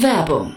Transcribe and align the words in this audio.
Werbung 0.00 0.56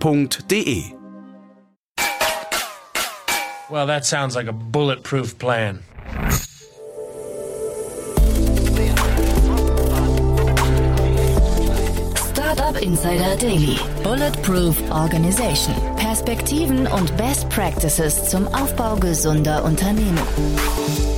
www.ftf.de. 0.00 0.94
Well, 3.68 3.86
that 3.86 4.06
sounds 4.06 4.36
like 4.36 4.46
a 4.46 4.52
bulletproof 4.52 5.38
plan. 5.38 5.82
Startup 12.16 12.80
Insider 12.80 13.36
Daily. 13.36 13.76
Bulletproof 14.04 14.80
Organization. 14.92 15.74
Perspektiven 15.96 16.86
und 16.86 17.16
Best 17.16 17.48
Practices 17.48 18.30
zum 18.30 18.46
Aufbau 18.48 18.96
gesunder 18.96 19.64
Unternehmen. 19.64 21.15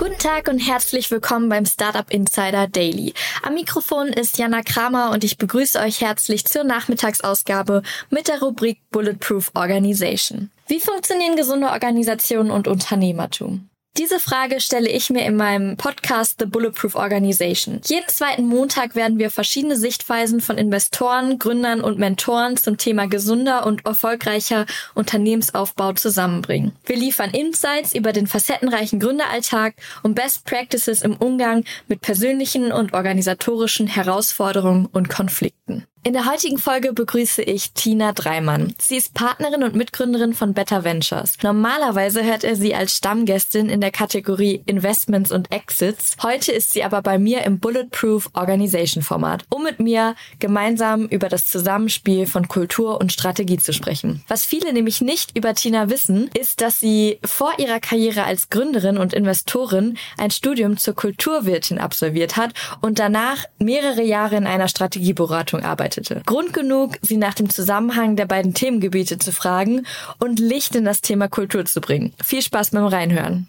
Guten 0.00 0.16
Tag 0.16 0.48
und 0.48 0.60
herzlich 0.60 1.10
willkommen 1.10 1.50
beim 1.50 1.66
Startup 1.66 2.10
Insider 2.10 2.66
Daily. 2.66 3.12
Am 3.42 3.52
Mikrofon 3.52 4.08
ist 4.08 4.38
Jana 4.38 4.62
Kramer 4.62 5.10
und 5.10 5.24
ich 5.24 5.36
begrüße 5.36 5.78
euch 5.78 6.00
herzlich 6.00 6.46
zur 6.46 6.64
Nachmittagsausgabe 6.64 7.82
mit 8.08 8.28
der 8.28 8.40
Rubrik 8.40 8.80
Bulletproof 8.92 9.50
Organization. 9.52 10.50
Wie 10.68 10.80
funktionieren 10.80 11.36
gesunde 11.36 11.68
Organisationen 11.68 12.50
und 12.50 12.66
Unternehmertum? 12.66 13.68
Diese 13.98 14.20
Frage 14.20 14.60
stelle 14.60 14.88
ich 14.88 15.10
mir 15.10 15.26
in 15.26 15.36
meinem 15.36 15.76
Podcast 15.76 16.36
The 16.38 16.46
Bulletproof 16.46 16.94
Organization. 16.94 17.80
Jeden 17.84 18.08
zweiten 18.08 18.46
Montag 18.46 18.94
werden 18.94 19.18
wir 19.18 19.30
verschiedene 19.30 19.76
Sichtweisen 19.76 20.40
von 20.40 20.56
Investoren, 20.58 21.38
Gründern 21.40 21.80
und 21.80 21.98
Mentoren 21.98 22.56
zum 22.56 22.78
Thema 22.78 23.08
gesunder 23.08 23.66
und 23.66 23.84
erfolgreicher 23.84 24.64
Unternehmensaufbau 24.94 25.92
zusammenbringen. 25.94 26.72
Wir 26.86 26.96
liefern 26.96 27.30
Insights 27.32 27.92
über 27.92 28.12
den 28.12 28.28
facettenreichen 28.28 29.00
Gründeralltag 29.00 29.74
und 30.04 30.14
Best 30.14 30.44
Practices 30.44 31.02
im 31.02 31.16
Umgang 31.16 31.64
mit 31.88 32.00
persönlichen 32.00 32.70
und 32.70 32.94
organisatorischen 32.94 33.88
Herausforderungen 33.88 34.86
und 34.86 35.08
Konflikten. 35.08 35.84
In 36.02 36.14
der 36.14 36.24
heutigen 36.24 36.56
Folge 36.56 36.94
begrüße 36.94 37.42
ich 37.42 37.72
Tina 37.72 38.12
Dreimann. 38.12 38.74
Sie 38.78 38.96
ist 38.96 39.12
Partnerin 39.12 39.62
und 39.62 39.74
Mitgründerin 39.74 40.32
von 40.32 40.54
Better 40.54 40.82
Ventures. 40.82 41.34
Normalerweise 41.42 42.24
hört 42.24 42.42
er 42.42 42.56
sie 42.56 42.74
als 42.74 42.96
Stammgästin 42.96 43.68
in 43.68 43.82
der 43.82 43.90
Kategorie 43.90 44.62
Investments 44.64 45.30
und 45.30 45.52
Exits. 45.52 46.16
Heute 46.22 46.52
ist 46.52 46.72
sie 46.72 46.84
aber 46.84 47.02
bei 47.02 47.18
mir 47.18 47.44
im 47.44 47.58
Bulletproof 47.58 48.30
Organization 48.32 49.02
Format, 49.02 49.44
um 49.50 49.62
mit 49.62 49.78
mir 49.78 50.14
gemeinsam 50.38 51.04
über 51.04 51.28
das 51.28 51.50
Zusammenspiel 51.50 52.26
von 52.26 52.48
Kultur 52.48 52.98
und 52.98 53.12
Strategie 53.12 53.58
zu 53.58 53.74
sprechen. 53.74 54.22
Was 54.26 54.46
viele 54.46 54.72
nämlich 54.72 55.02
nicht 55.02 55.36
über 55.36 55.52
Tina 55.52 55.90
wissen, 55.90 56.30
ist, 56.32 56.62
dass 56.62 56.80
sie 56.80 57.18
vor 57.26 57.52
ihrer 57.58 57.78
Karriere 57.78 58.24
als 58.24 58.48
Gründerin 58.48 58.96
und 58.96 59.12
Investorin 59.12 59.98
ein 60.16 60.30
Studium 60.30 60.78
zur 60.78 60.94
Kulturwirtin 60.94 61.78
absolviert 61.78 62.38
hat 62.38 62.54
und 62.80 62.98
danach 62.98 63.44
mehrere 63.58 64.02
Jahre 64.02 64.36
in 64.36 64.46
einer 64.46 64.68
Strategieberatung 64.68 65.62
arbeitet 65.62 65.89
arbeitete. 65.90 66.22
Grund 66.26 66.52
genug, 66.52 66.96
sie 67.02 67.16
nach 67.16 67.34
dem 67.34 67.50
Zusammenhang 67.50 68.16
der 68.16 68.26
beiden 68.26 68.54
Themengebiete 68.54 69.18
zu 69.18 69.32
fragen 69.32 69.86
und 70.18 70.38
Licht 70.38 70.74
in 70.76 70.84
das 70.84 71.00
Thema 71.00 71.28
Kultur 71.28 71.64
zu 71.64 71.80
bringen. 71.80 72.14
Viel 72.22 72.42
Spaß 72.42 72.70
beim 72.70 72.86
Reinhören. 72.86 73.48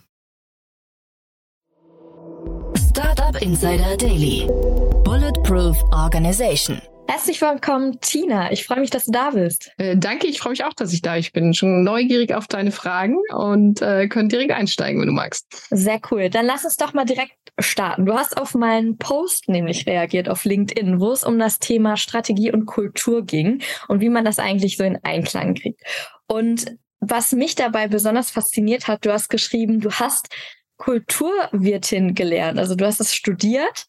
Startup 2.89 3.41
Insider 3.41 3.95
Daily. 3.97 4.47
Bulletproof 5.03 5.81
Organization. 5.93 6.81
Herzlich 7.11 7.41
willkommen, 7.41 7.99
Tina. 7.99 8.53
Ich 8.53 8.65
freue 8.65 8.79
mich, 8.79 8.89
dass 8.89 9.03
du 9.03 9.11
da 9.11 9.31
bist. 9.31 9.73
Äh, 9.77 9.97
danke, 9.97 10.27
ich 10.27 10.39
freue 10.39 10.51
mich 10.51 10.63
auch, 10.63 10.71
dass 10.71 10.93
ich 10.93 11.01
da 11.01 11.11
bin. 11.11 11.19
Ich 11.19 11.33
bin 11.33 11.53
schon 11.53 11.83
neugierig 11.83 12.33
auf 12.33 12.47
deine 12.47 12.71
Fragen 12.71 13.17
und 13.35 13.81
äh, 13.81 14.07
können 14.07 14.29
direkt 14.29 14.53
einsteigen, 14.53 15.01
wenn 15.01 15.07
du 15.07 15.13
magst. 15.13 15.45
Sehr 15.71 15.99
cool. 16.09 16.29
Dann 16.29 16.45
lass 16.45 16.63
uns 16.63 16.77
doch 16.77 16.93
mal 16.93 17.03
direkt 17.03 17.35
starten. 17.59 18.05
Du 18.05 18.13
hast 18.13 18.37
auf 18.37 18.55
meinen 18.55 18.97
Post 18.97 19.49
nämlich 19.49 19.87
reagiert 19.87 20.29
auf 20.29 20.45
LinkedIn, 20.45 21.01
wo 21.01 21.11
es 21.11 21.25
um 21.25 21.37
das 21.37 21.59
Thema 21.59 21.97
Strategie 21.97 22.49
und 22.49 22.65
Kultur 22.65 23.25
ging 23.25 23.61
und 23.89 23.99
wie 23.99 24.07
man 24.07 24.23
das 24.23 24.39
eigentlich 24.39 24.77
so 24.77 24.85
in 24.85 24.97
Einklang 25.03 25.55
kriegt. 25.55 25.81
Und 26.27 26.77
was 27.01 27.33
mich 27.33 27.55
dabei 27.55 27.89
besonders 27.89 28.31
fasziniert 28.31 28.87
hat, 28.87 29.05
du 29.05 29.11
hast 29.11 29.27
geschrieben, 29.27 29.81
du 29.81 29.91
hast 29.91 30.29
Kulturwirtin 30.77 32.15
gelernt. 32.15 32.57
Also 32.57 32.75
du 32.75 32.85
hast 32.85 33.01
es 33.01 33.13
studiert 33.13 33.85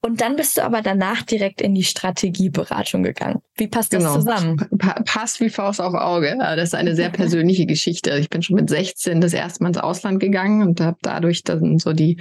und 0.00 0.20
dann 0.20 0.36
bist 0.36 0.56
du 0.56 0.62
aber 0.62 0.80
danach 0.80 1.22
direkt 1.22 1.60
in 1.60 1.74
die 1.74 1.82
Strategieberatung 1.82 3.02
gegangen. 3.02 3.40
Wie 3.56 3.66
passt 3.66 3.92
das 3.92 4.04
genau. 4.04 4.14
zusammen? 4.14 4.56
Pa 4.78 5.02
passt 5.04 5.40
wie 5.40 5.50
Faust 5.50 5.80
auf 5.80 5.94
Auge. 5.94 6.36
Das 6.38 6.68
ist 6.68 6.74
eine 6.74 6.94
sehr 6.94 7.08
persönliche 7.10 7.66
Geschichte. 7.66 8.16
Ich 8.18 8.30
bin 8.30 8.42
schon 8.42 8.56
mit 8.56 8.70
16 8.70 9.20
das 9.20 9.32
erste 9.32 9.62
Mal 9.62 9.70
ins 9.70 9.78
Ausland 9.78 10.20
gegangen 10.20 10.62
und 10.62 10.80
habe 10.80 10.98
dadurch 11.02 11.42
dann 11.42 11.78
so 11.78 11.92
die 11.92 12.20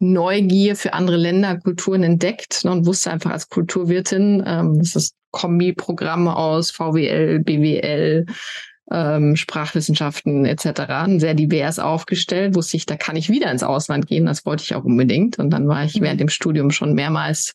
Neugier 0.00 0.76
für 0.76 0.92
andere 0.92 1.16
Länder, 1.16 1.58
Kulturen 1.58 2.02
entdeckt 2.02 2.62
und 2.64 2.84
wusste 2.84 3.10
einfach 3.10 3.30
als 3.30 3.48
Kulturwirtin, 3.48 4.42
ähm, 4.46 4.78
das 4.78 4.94
ist 4.94 5.14
Kombi-Programme 5.30 6.36
aus 6.36 6.70
VWL, 6.70 7.40
BWL, 7.40 8.26
ähm, 8.90 9.36
Sprachwissenschaften 9.36 10.44
etc. 10.44 11.18
sehr 11.18 11.34
divers 11.34 11.78
aufgestellt, 11.78 12.54
wusste 12.54 12.76
ich, 12.76 12.86
da 12.86 12.96
kann 12.96 13.16
ich 13.16 13.30
wieder 13.30 13.50
ins 13.50 13.62
Ausland 13.62 14.06
gehen. 14.06 14.26
Das 14.26 14.44
wollte 14.44 14.62
ich 14.62 14.74
auch 14.74 14.84
unbedingt. 14.84 15.38
Und 15.38 15.50
dann 15.50 15.68
war 15.68 15.84
ich 15.84 16.00
während 16.00 16.20
dem 16.20 16.28
Studium 16.28 16.70
schon 16.70 16.94
mehrmals, 16.94 17.54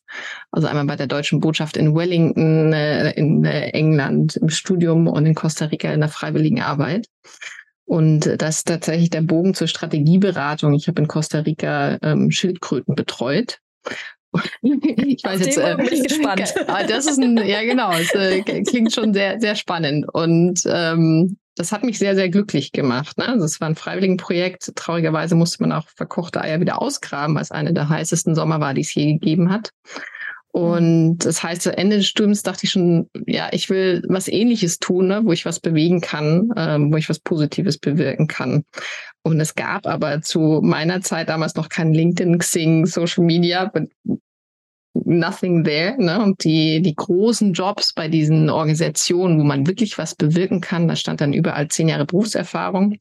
also 0.50 0.66
einmal 0.66 0.86
bei 0.86 0.96
der 0.96 1.06
deutschen 1.06 1.40
Botschaft 1.40 1.76
in 1.76 1.94
Wellington, 1.94 2.72
äh, 2.72 3.12
in 3.12 3.44
äh, 3.44 3.68
England 3.70 4.36
im 4.36 4.48
Studium 4.48 5.06
und 5.06 5.26
in 5.26 5.34
Costa 5.34 5.66
Rica 5.66 5.92
in 5.92 6.00
der 6.00 6.08
freiwilligen 6.08 6.62
Arbeit. 6.62 7.06
Und 7.84 8.40
das 8.40 8.58
ist 8.58 8.68
tatsächlich 8.68 9.10
der 9.10 9.22
Bogen 9.22 9.54
zur 9.54 9.66
Strategieberatung. 9.66 10.74
Ich 10.74 10.86
habe 10.86 11.02
in 11.02 11.08
Costa 11.08 11.40
Rica 11.40 11.98
ähm, 12.02 12.30
Schildkröten 12.30 12.94
betreut 12.94 13.58
ich 14.62 15.24
weiß 15.24 15.40
jetzt, 15.40 15.58
äh, 15.58 15.76
bin 15.76 15.92
ich 15.92 16.02
gespannt. 16.04 16.54
Ah, 16.66 16.84
das 16.84 17.06
ist 17.06 17.18
ein, 17.18 17.36
ja 17.36 17.62
genau, 17.62 17.92
es 17.92 18.14
äh, 18.14 18.42
klingt 18.42 18.92
schon 18.92 19.12
sehr, 19.12 19.40
sehr 19.40 19.56
spannend. 19.56 20.06
Und 20.12 20.62
ähm, 20.66 21.36
das 21.56 21.72
hat 21.72 21.84
mich 21.84 21.98
sehr, 21.98 22.14
sehr 22.14 22.28
glücklich 22.28 22.72
gemacht. 22.72 23.18
Ne? 23.18 23.28
Also 23.28 23.44
es 23.44 23.60
war 23.60 23.68
ein 23.68 23.74
Freiwilligenprojekt. 23.74 24.72
Traurigerweise 24.76 25.34
musste 25.34 25.62
man 25.62 25.72
auch 25.72 25.88
verkochte 25.88 26.40
Eier 26.40 26.60
wieder 26.60 26.80
ausgraben, 26.80 27.34
weil 27.34 27.42
es 27.42 27.50
eine 27.50 27.72
der 27.72 27.88
heißesten 27.88 28.34
Sommer 28.34 28.60
war, 28.60 28.74
die 28.74 28.82
es 28.82 28.94
je 28.94 29.14
gegeben 29.14 29.50
hat. 29.50 29.70
Und 30.52 31.18
das 31.18 31.42
heißt, 31.42 31.62
zu 31.62 31.76
Ende 31.76 31.98
des 31.98 32.08
Studiums 32.08 32.42
dachte 32.42 32.64
ich 32.64 32.72
schon, 32.72 33.08
ja, 33.26 33.48
ich 33.52 33.70
will 33.70 34.02
was 34.08 34.26
Ähnliches 34.26 34.78
tun, 34.78 35.06
ne, 35.06 35.20
wo 35.24 35.32
ich 35.32 35.44
was 35.44 35.60
bewegen 35.60 36.00
kann, 36.00 36.50
ähm, 36.56 36.92
wo 36.92 36.96
ich 36.96 37.08
was 37.08 37.20
Positives 37.20 37.78
bewirken 37.78 38.26
kann. 38.26 38.64
Und 39.22 39.38
es 39.40 39.54
gab 39.54 39.86
aber 39.86 40.22
zu 40.22 40.60
meiner 40.62 41.02
Zeit 41.02 41.28
damals 41.28 41.54
noch 41.54 41.68
kein 41.68 41.94
LinkedIn, 41.94 42.38
Xing, 42.38 42.86
Social 42.86 43.24
Media, 43.24 43.70
nothing 44.94 45.62
there. 45.62 45.94
Ne? 45.98 46.20
Und 46.20 46.42
die, 46.44 46.82
die 46.82 46.94
großen 46.94 47.52
Jobs 47.52 47.92
bei 47.92 48.08
diesen 48.08 48.50
Organisationen, 48.50 49.38
wo 49.38 49.44
man 49.44 49.66
wirklich 49.66 49.98
was 49.98 50.14
bewirken 50.14 50.60
kann, 50.60 50.88
da 50.88 50.96
stand 50.96 51.20
dann 51.20 51.32
überall 51.32 51.68
zehn 51.68 51.88
Jahre 51.88 52.06
Berufserfahrung. 52.06 52.96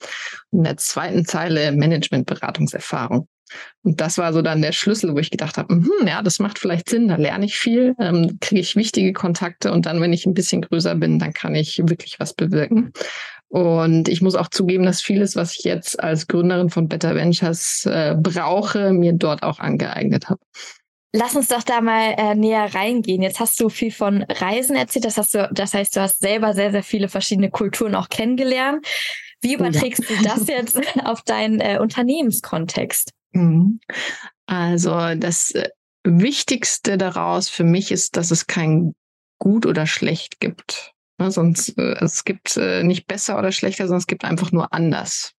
Und 0.52 0.60
in 0.60 0.64
der 0.64 0.78
zweiten 0.78 1.26
Zeile 1.26 1.72
Managementberatungserfahrung. 1.72 3.28
Und 3.84 4.02
das 4.02 4.18
war 4.18 4.34
so 4.34 4.42
dann 4.42 4.62
der 4.62 4.72
Schlüssel, 4.72 5.14
wo 5.14 5.20
ich 5.20 5.32
gedacht 5.32 5.58
habe, 5.58 5.74
hm, 5.74 6.08
ja, 6.08 6.22
das 6.22 6.40
macht 6.40 6.60
vielleicht 6.60 6.90
Sinn, 6.90 7.08
da 7.08 7.16
lerne 7.16 7.46
ich 7.46 7.58
viel, 7.58 7.96
ähm, 8.00 8.38
kriege 8.42 8.62
ich 8.62 8.76
wichtige 8.76 9.14
Kontakte 9.14 9.72
und 9.72 9.86
dann, 9.86 10.02
wenn 10.02 10.14
ich 10.14 10.26
ein 10.26 10.34
bisschen 10.34 10.62
größer 10.62 10.96
bin, 10.96 11.20
dann 11.20 11.34
kann 11.34 11.56
ich 11.56 11.80
wirklich 11.86 12.20
was 12.20 12.34
bewirken. 12.34 12.92
Und 13.50 14.08
ich 14.08 14.22
muss 14.22 14.36
auch 14.36 14.50
zugeben, 14.50 14.86
dass 14.86 15.02
vieles, 15.02 15.36
was 15.36 15.58
ich 15.58 15.64
jetzt 15.64 16.00
als 16.00 16.28
Gründerin 16.28 16.70
von 16.70 16.88
Better 16.88 17.16
Ventures 17.16 17.86
äh, 17.88 18.16
brauche, 18.16 18.94
mir 18.94 19.14
dort 19.14 19.42
auch 19.42 19.60
angeeignet 19.60 20.30
habe. 20.30 20.40
Lass 21.12 21.36
uns 21.36 21.48
doch 21.48 21.64
da 21.64 21.82
mal 21.82 22.14
äh, 22.18 22.36
näher 22.36 22.74
reingehen. 22.76 23.24
Jetzt 23.24 23.40
hast 23.40 23.60
du 23.60 23.70
viel 23.70 23.92
von 23.92 24.22
Reisen 24.24 24.76
erzählt. 24.76 25.06
Das, 25.06 25.18
hast 25.18 25.34
du, 25.34 25.50
das 25.52 25.74
heißt, 25.74 25.96
du 25.96 26.02
hast 26.02 26.20
selber 26.20 26.54
sehr, 26.54 26.72
sehr 26.72 26.84
viele 26.84 27.10
verschiedene 27.10 27.50
Kulturen 27.50 27.96
auch 27.96 28.10
kennengelernt. 28.10 28.86
Wie 29.42 29.56
überträgst 29.56 30.08
ja. 30.08 30.16
du 30.16 30.24
das 30.24 30.48
jetzt 30.48 30.80
auf 31.06 31.24
deinen 31.24 31.60
äh, 31.60 31.80
Unternehmenskontext? 31.82 33.12
Mhm. 33.32 33.80
Also 34.46 35.16
das 35.16 35.52
äh, 35.52 35.70
Wichtigste 36.04 36.98
daraus 36.98 37.50
für 37.50 37.64
mich 37.64 37.92
ist, 37.92 38.18
dass 38.18 38.32
es 38.32 38.48
kein 38.48 38.94
gut 39.38 39.66
oder 39.66 39.86
schlecht 39.86 40.40
gibt. 40.40 40.94
Ne, 41.20 41.32
sonst 41.32 41.78
äh, 41.78 41.96
es 42.04 42.24
gibt 42.26 42.58
äh, 42.58 42.84
nicht 42.84 43.08
besser 43.08 43.38
oder 43.38 43.52
schlechter, 43.52 43.86
sondern 43.86 44.00
es 44.00 44.08
gibt 44.08 44.24
einfach 44.26 44.52
nur 44.52 44.74
anders. 44.74 45.34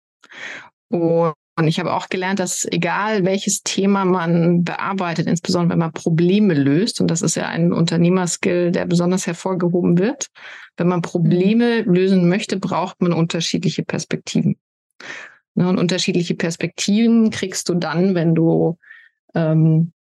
Und 0.89 1.35
Und 1.57 1.69
ich 1.69 1.79
habe 1.79 1.93
auch 1.93 2.09
gelernt, 2.09 2.39
dass 2.39 2.65
egal 2.71 3.25
welches 3.27 3.63
Thema 3.63 4.07
man 4.07 4.65
bearbeitet, 4.65 5.27
insbesondere 5.27 5.73
wenn 5.73 5.81
man 5.81 5.93
Probleme 5.93 6.55
löst, 6.55 7.01
und 7.01 7.11
das 7.11 7.21
ist 7.21 7.35
ja 7.35 7.49
ein 7.49 7.73
Unternehmerskill, 7.73 8.71
der 8.71 8.87
besonders 8.87 9.27
hervorgehoben 9.27 9.99
wird, 9.99 10.29
wenn 10.79 10.89
man 10.89 11.03
Probleme 11.03 11.83
mhm. 11.83 11.95
lösen 11.95 12.29
möchte, 12.31 12.57
braucht 12.57 13.03
man 13.03 13.13
unterschiedliche 13.13 13.83
Perspektiven. 13.83 14.57
Ne, 15.61 15.69
und 15.69 15.79
unterschiedliche 15.79 16.35
Perspektiven 16.35 17.29
kriegst 17.29 17.69
du 17.69 17.75
dann, 17.75 18.15
wenn 18.15 18.35
du 18.35 18.79
ähm, 19.35 19.93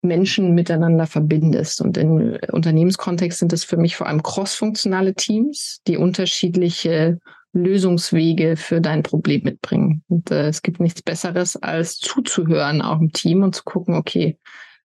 Menschen 0.00 0.54
miteinander 0.54 1.06
verbindest. 1.06 1.82
Und 1.82 1.98
im 1.98 2.38
Unternehmenskontext 2.50 3.38
sind 3.38 3.52
es 3.52 3.62
für 3.62 3.76
mich 3.76 3.94
vor 3.94 4.06
allem 4.06 4.22
crossfunktionale 4.22 5.12
Teams, 5.12 5.82
die 5.86 5.98
unterschiedliche 5.98 7.20
Lösungswege 7.52 8.56
für 8.56 8.80
dein 8.80 9.02
Problem 9.02 9.42
mitbringen. 9.42 10.02
Und 10.08 10.30
äh, 10.30 10.48
es 10.48 10.62
gibt 10.62 10.80
nichts 10.80 11.02
Besseres, 11.02 11.56
als 11.56 11.98
zuzuhören 11.98 12.80
auch 12.80 12.98
im 12.98 13.12
Team 13.12 13.42
und 13.42 13.54
zu 13.54 13.64
gucken, 13.64 13.96
okay, 13.96 14.38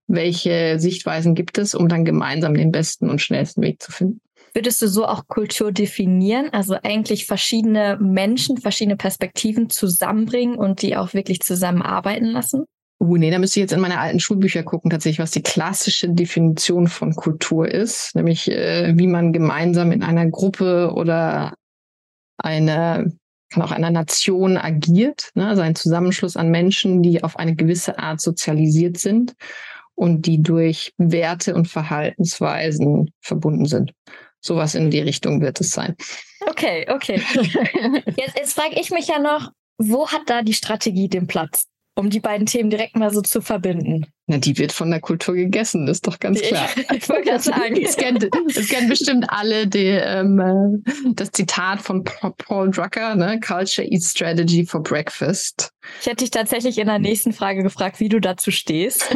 welche 0.07 0.77
Sichtweisen 0.77 1.35
gibt 1.35 1.57
es, 1.57 1.73
um 1.73 1.87
dann 1.87 2.03
gemeinsam 2.03 2.53
den 2.53 2.73
besten 2.73 3.09
und 3.09 3.21
schnellsten 3.21 3.61
Weg 3.61 3.81
zu 3.81 3.93
finden. 3.93 4.19
Würdest 4.53 4.81
du 4.81 4.87
so 4.87 5.05
auch 5.05 5.27
Kultur 5.27 5.71
definieren? 5.71 6.49
Also 6.51 6.75
eigentlich 6.83 7.25
verschiedene 7.25 7.97
Menschen, 8.01 8.57
verschiedene 8.57 8.97
Perspektiven 8.97 9.69
zusammenbringen 9.69 10.55
und 10.55 10.81
die 10.81 10.95
auch 10.95 11.13
wirklich 11.13 11.41
zusammenarbeiten 11.41 12.25
lassen? 12.25 12.65
Uh, 12.99 13.15
nee, 13.17 13.29
da 13.29 13.37
müsste 13.37 13.59
ich 13.59 13.61
jetzt 13.61 13.73
in 13.73 13.79
meine 13.79 13.99
alten 13.99 14.19
Schulbücher 14.19 14.63
gucken, 14.63 14.89
tatsächlich, 14.89 15.19
was 15.19 15.29
die 15.29 15.43
klassische 15.43 16.09
Definition 16.09 16.87
von 16.87 17.15
Kultur 17.15 17.67
ist, 17.69 18.15
nämlich 18.15 18.49
äh, 18.49 18.97
wie 18.97 19.05
man 19.05 19.33
gemeinsam 19.33 19.91
in 19.91 20.01
einer 20.01 20.27
Gruppe 20.27 20.91
oder 20.95 21.53
eine, 22.39 23.15
kann 23.51 23.61
auch 23.61 23.71
einer 23.71 23.91
Nation 23.91 24.57
agiert, 24.57 25.29
ne? 25.35 25.47
also 25.47 25.61
ein 25.61 25.75
Zusammenschluss 25.75 26.35
an 26.35 26.49
Menschen, 26.49 27.03
die 27.03 27.23
auf 27.23 27.37
eine 27.37 27.55
gewisse 27.55 27.99
Art 27.99 28.19
sozialisiert 28.19 28.97
sind 28.97 29.35
und 29.93 30.25
die 30.25 30.41
durch 30.41 30.93
Werte 30.97 31.53
und 31.53 31.67
Verhaltensweisen 31.67 33.11
verbunden 33.21 33.65
sind. 33.65 33.93
Sowas 34.41 34.75
in 34.75 34.91
die 34.91 34.99
Richtung 34.99 35.41
wird 35.41 35.59
es 35.61 35.71
sein. 35.71 35.95
Okay, 36.41 36.85
okay. 36.89 37.21
Jetzt, 38.17 38.37
jetzt 38.37 38.53
frage 38.53 38.79
ich 38.79 38.91
mich 38.91 39.07
ja 39.07 39.19
noch, 39.19 39.51
wo 39.77 40.07
hat 40.09 40.21
da 40.27 40.41
die 40.41 40.53
Strategie 40.53 41.09
den 41.09 41.27
Platz? 41.27 41.67
um 41.97 42.09
die 42.09 42.19
beiden 42.19 42.45
Themen 42.45 42.69
direkt 42.69 42.95
mal 42.95 43.11
so 43.11 43.21
zu 43.21 43.41
verbinden. 43.41 44.05
Na, 44.29 44.37
die 44.37 44.57
wird 44.57 44.73
von 44.73 44.91
der 44.91 44.99
Kultur 44.99 45.35
gegessen, 45.35 45.87
ist 45.87 46.05
doch 46.05 46.19
ganz 46.19 46.41
klar. 46.41 46.67
Ich, 46.75 46.91
ich 46.97 47.09
wollte 47.09 47.29
gerade 47.29 47.43
sagen. 47.43 47.81
Es 47.81 47.95
kennen, 47.95 48.29
es 48.49 48.67
kennen 48.67 48.89
bestimmt 48.89 49.25
alle 49.29 49.67
die, 49.67 49.85
ähm, 49.85 50.83
äh, 50.85 51.13
das 51.13 51.31
Zitat 51.31 51.81
von 51.81 52.03
Paul 52.03 52.69
Drucker, 52.69 53.15
ne? 53.15 53.39
Culture 53.39 53.87
eats 53.89 54.11
strategy 54.11 54.65
for 54.65 54.83
breakfast. 54.83 55.71
Ich 56.01 56.07
hätte 56.07 56.17
dich 56.17 56.31
tatsächlich 56.31 56.77
in 56.77 56.87
der 56.87 56.99
nächsten 56.99 57.31
Frage 57.31 57.63
gefragt, 57.63 58.01
wie 58.01 58.09
du 58.09 58.19
dazu 58.19 58.51
stehst. 58.51 59.05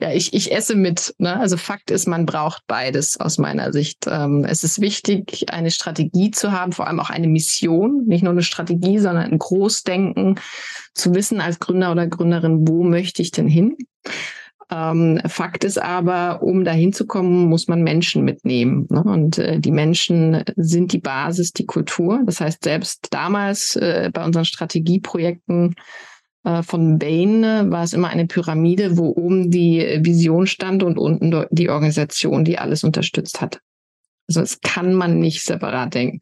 ja, 0.00 0.12
ich, 0.12 0.32
ich 0.32 0.52
esse 0.52 0.76
mit. 0.76 1.14
Ne? 1.18 1.36
Also 1.36 1.56
Fakt 1.56 1.90
ist, 1.90 2.06
man 2.06 2.26
braucht 2.26 2.62
beides 2.68 3.18
aus 3.18 3.38
meiner 3.38 3.72
Sicht. 3.72 4.06
Ähm, 4.06 4.46
es 4.48 4.62
ist 4.62 4.80
wichtig, 4.80 5.46
eine 5.48 5.72
Strategie 5.72 6.30
zu 6.30 6.52
haben, 6.52 6.70
vor 6.70 6.86
allem 6.86 7.00
auch 7.00 7.10
eine 7.10 7.26
Mission, 7.26 8.04
nicht 8.06 8.22
nur 8.22 8.32
eine 8.32 8.44
Strategie, 8.44 9.00
sondern 9.00 9.24
ein 9.24 9.38
Großdenken, 9.38 10.38
zu 10.94 11.12
wissen 11.12 11.40
als 11.40 11.58
Gründer 11.58 11.90
oder 11.90 12.06
Gründerin, 12.06 12.68
wo 12.68 12.84
möchte 12.84 13.20
ich 13.20 13.23
denn 13.30 13.48
hin? 13.48 13.76
Ähm, 14.70 15.20
Fakt 15.26 15.64
ist 15.64 15.80
aber, 15.80 16.42
um 16.42 16.64
dahin 16.64 16.92
zu 16.92 17.06
kommen, 17.06 17.46
muss 17.46 17.68
man 17.68 17.82
Menschen 17.82 18.24
mitnehmen. 18.24 18.86
Ne? 18.90 19.02
Und 19.02 19.38
äh, 19.38 19.60
die 19.60 19.70
Menschen 19.70 20.42
sind 20.56 20.92
die 20.92 20.98
Basis, 20.98 21.52
die 21.52 21.66
Kultur. 21.66 22.22
Das 22.24 22.40
heißt, 22.40 22.64
selbst 22.64 23.08
damals 23.10 23.76
äh, 23.76 24.10
bei 24.12 24.24
unseren 24.24 24.44
Strategieprojekten 24.44 25.74
äh, 26.44 26.62
von 26.62 26.98
Bain 26.98 27.42
war 27.70 27.84
es 27.84 27.92
immer 27.92 28.08
eine 28.08 28.26
Pyramide, 28.26 28.96
wo 28.96 29.08
oben 29.10 29.50
die 29.50 30.00
Vision 30.02 30.46
stand 30.46 30.82
und 30.82 30.98
unten 30.98 31.46
die 31.50 31.68
Organisation, 31.68 32.44
die 32.44 32.58
alles 32.58 32.84
unterstützt 32.84 33.40
hat. 33.40 33.60
Also 34.28 34.40
das 34.40 34.60
kann 34.60 34.94
man 34.94 35.18
nicht 35.18 35.44
separat 35.44 35.94
denken. 35.94 36.20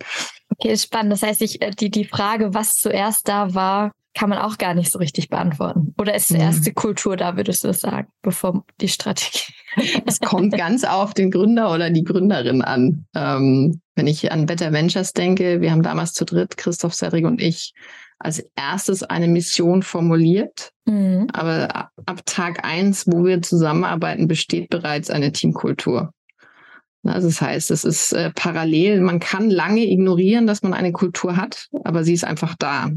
Okay, 0.48 0.76
spannend. 0.76 1.12
Das 1.12 1.22
heißt, 1.22 1.42
ich, 1.42 1.62
äh, 1.62 1.70
die, 1.70 1.90
die 1.90 2.04
Frage, 2.04 2.54
was 2.54 2.74
zuerst 2.74 3.28
da 3.28 3.54
war, 3.54 3.92
kann 4.14 4.28
man 4.28 4.38
auch 4.38 4.58
gar 4.58 4.74
nicht 4.74 4.92
so 4.92 4.98
richtig 4.98 5.28
beantworten. 5.28 5.94
Oder 5.98 6.14
ist 6.14 6.28
zuerst 6.28 6.60
mhm. 6.60 6.64
die 6.64 6.72
Kultur 6.72 7.16
da, 7.16 7.36
würdest 7.36 7.64
du 7.64 7.68
das 7.68 7.80
sagen, 7.80 8.08
bevor 8.22 8.64
die 8.80 8.88
Strategie? 8.88 9.52
Es 10.04 10.20
kommt 10.20 10.54
ganz 10.54 10.84
auf 10.84 11.14
den 11.14 11.30
Gründer 11.30 11.72
oder 11.72 11.88
die 11.88 12.04
Gründerin 12.04 12.60
an. 12.60 13.06
Ähm, 13.16 13.80
wenn 13.94 14.06
ich 14.06 14.30
an 14.30 14.44
Better 14.44 14.70
Ventures 14.70 15.14
denke, 15.14 15.62
wir 15.62 15.70
haben 15.70 15.82
damals 15.82 16.12
zu 16.12 16.26
dritt, 16.26 16.58
Christoph 16.58 16.92
Serrig 16.92 17.24
und 17.24 17.40
ich, 17.40 17.72
als 18.18 18.44
erstes 18.54 19.02
eine 19.02 19.28
Mission 19.28 19.82
formuliert. 19.82 20.72
Mhm. 20.84 21.26
Aber 21.32 21.90
ab 22.04 22.20
Tag 22.26 22.64
eins, 22.64 23.06
wo 23.06 23.24
wir 23.24 23.40
zusammenarbeiten, 23.40 24.28
besteht 24.28 24.68
bereits 24.68 25.08
eine 25.08 25.32
Teamkultur. 25.32 26.12
Also 27.04 27.26
das 27.26 27.40
heißt, 27.40 27.70
es 27.72 27.84
ist 27.84 28.12
äh, 28.12 28.30
parallel. 28.32 29.00
Man 29.00 29.18
kann 29.18 29.50
lange 29.50 29.84
ignorieren, 29.84 30.46
dass 30.46 30.62
man 30.62 30.72
eine 30.72 30.92
Kultur 30.92 31.36
hat, 31.36 31.68
aber 31.82 32.04
sie 32.04 32.12
ist 32.12 32.24
einfach 32.24 32.54
da. 32.56 32.90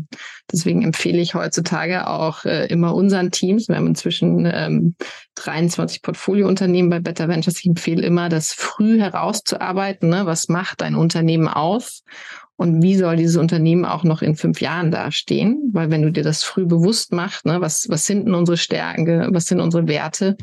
Deswegen 0.51 0.83
empfehle 0.83 1.19
ich 1.19 1.33
heutzutage 1.33 2.07
auch 2.07 2.45
äh, 2.45 2.67
immer 2.67 2.93
unseren 2.93 3.31
Teams, 3.31 3.67
wir 3.67 3.77
haben 3.77 3.87
inzwischen 3.87 4.45
ähm, 4.45 4.95
23 5.35 6.03
Portfoliounternehmen 6.03 6.91
bei 6.91 6.99
Better 6.99 7.27
Ventures, 7.27 7.59
ich 7.59 7.65
empfehle 7.65 8.05
immer, 8.05 8.29
das 8.29 8.53
früh 8.53 8.99
herauszuarbeiten. 8.99 10.09
Ne? 10.09 10.27
Was 10.27 10.49
macht 10.49 10.83
ein 10.83 10.95
Unternehmen 10.95 11.47
aus? 11.47 12.03
Und 12.57 12.81
wie 12.81 12.95
soll 12.95 13.17
dieses 13.17 13.35
Unternehmen 13.35 13.85
auch 13.85 14.03
noch 14.03 14.21
in 14.21 14.35
fünf 14.35 14.61
Jahren 14.61 14.91
dastehen? 14.91 15.71
Weil 15.73 15.91
wenn 15.91 16.03
du 16.03 16.11
dir 16.11 16.23
das 16.23 16.43
früh 16.43 16.65
bewusst 16.65 17.11
machst, 17.11 17.45
ne, 17.45 17.59
was, 17.59 17.89
was 17.89 18.05
sind 18.05 18.25
denn 18.25 18.33
unsere 18.33 18.55
Stärken, 18.55 19.33
was 19.33 19.47
sind 19.47 19.59
unsere 19.59 19.87
Werte, 19.87 20.37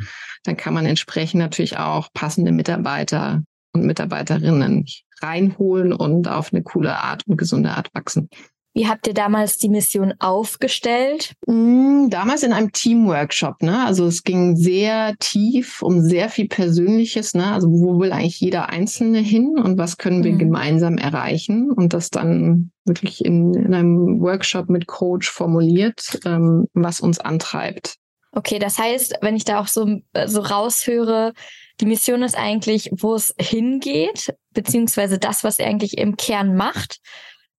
dann 0.44 0.59
kann 0.59 0.75
man 0.75 0.85
entsprechend 0.85 1.38
natürlich 1.38 1.79
auch 1.79 2.12
passende 2.12 2.53
Mitarbeiter 2.53 3.43
und 3.73 3.85
Mitarbeiterinnen 3.85 4.87
reinholen 5.21 5.93
und 5.93 6.29
auf 6.29 6.53
eine 6.53 6.63
coole 6.63 6.99
Art 6.99 7.27
und 7.27 7.37
gesunde 7.37 7.71
Art 7.71 7.95
wachsen. 7.95 8.29
Wie 8.75 8.89
habt 8.89 9.07
ihr 9.07 9.13
damals 9.13 9.59
die 9.59 9.69
Mission 9.69 10.15
aufgestellt? 10.19 11.35
Mm, 11.47 12.09
damals 12.09 12.43
in 12.43 12.55
einem 12.55 12.73
Teamworkshop, 12.73 13.63
ne? 13.63 13.85
Also 13.85 14.07
es 14.07 14.23
ging 14.23 14.57
sehr 14.57 15.15
tief 15.19 15.83
um 15.83 16.01
sehr 16.01 16.31
viel 16.31 16.49
Persönliches, 16.49 17.35
ne? 17.35 17.53
Also 17.53 17.69
wo 17.69 18.01
will 18.01 18.13
eigentlich 18.13 18.41
jeder 18.41 18.71
Einzelne 18.71 19.19
hin 19.19 19.59
und 19.63 19.77
was 19.77 19.99
können 19.99 20.25
wir 20.25 20.33
mhm. 20.33 20.39
gemeinsam 20.39 20.97
erreichen? 20.97 21.71
Und 21.71 21.93
das 21.93 22.09
dann 22.09 22.71
wirklich 22.87 23.23
in, 23.23 23.53
in 23.53 23.75
einem 23.75 24.21
Workshop 24.21 24.71
mit 24.71 24.87
Coach 24.87 25.31
formuliert, 25.31 26.21
ähm, 26.25 26.67
was 26.73 27.01
uns 27.01 27.21
antreibt. 27.21 27.97
Okay, 28.35 28.59
das 28.59 28.79
heißt, 28.79 29.19
wenn 29.21 29.37
ich 29.37 29.45
da 29.45 29.61
auch 29.61 29.67
so, 29.67 30.01
so 30.25 30.41
raushöre, 30.41 31.35
die 31.81 31.87
Mission 31.87 32.23
ist 32.23 32.37
eigentlich, 32.37 32.91
wo 32.93 33.14
es 33.14 33.35
hingeht, 33.38 34.35
beziehungsweise 34.50 35.19
das, 35.19 35.45
was 35.45 35.59
er 35.59 35.69
eigentlich 35.69 35.99
im 35.99 36.17
Kern 36.17 36.57
macht. 36.57 37.00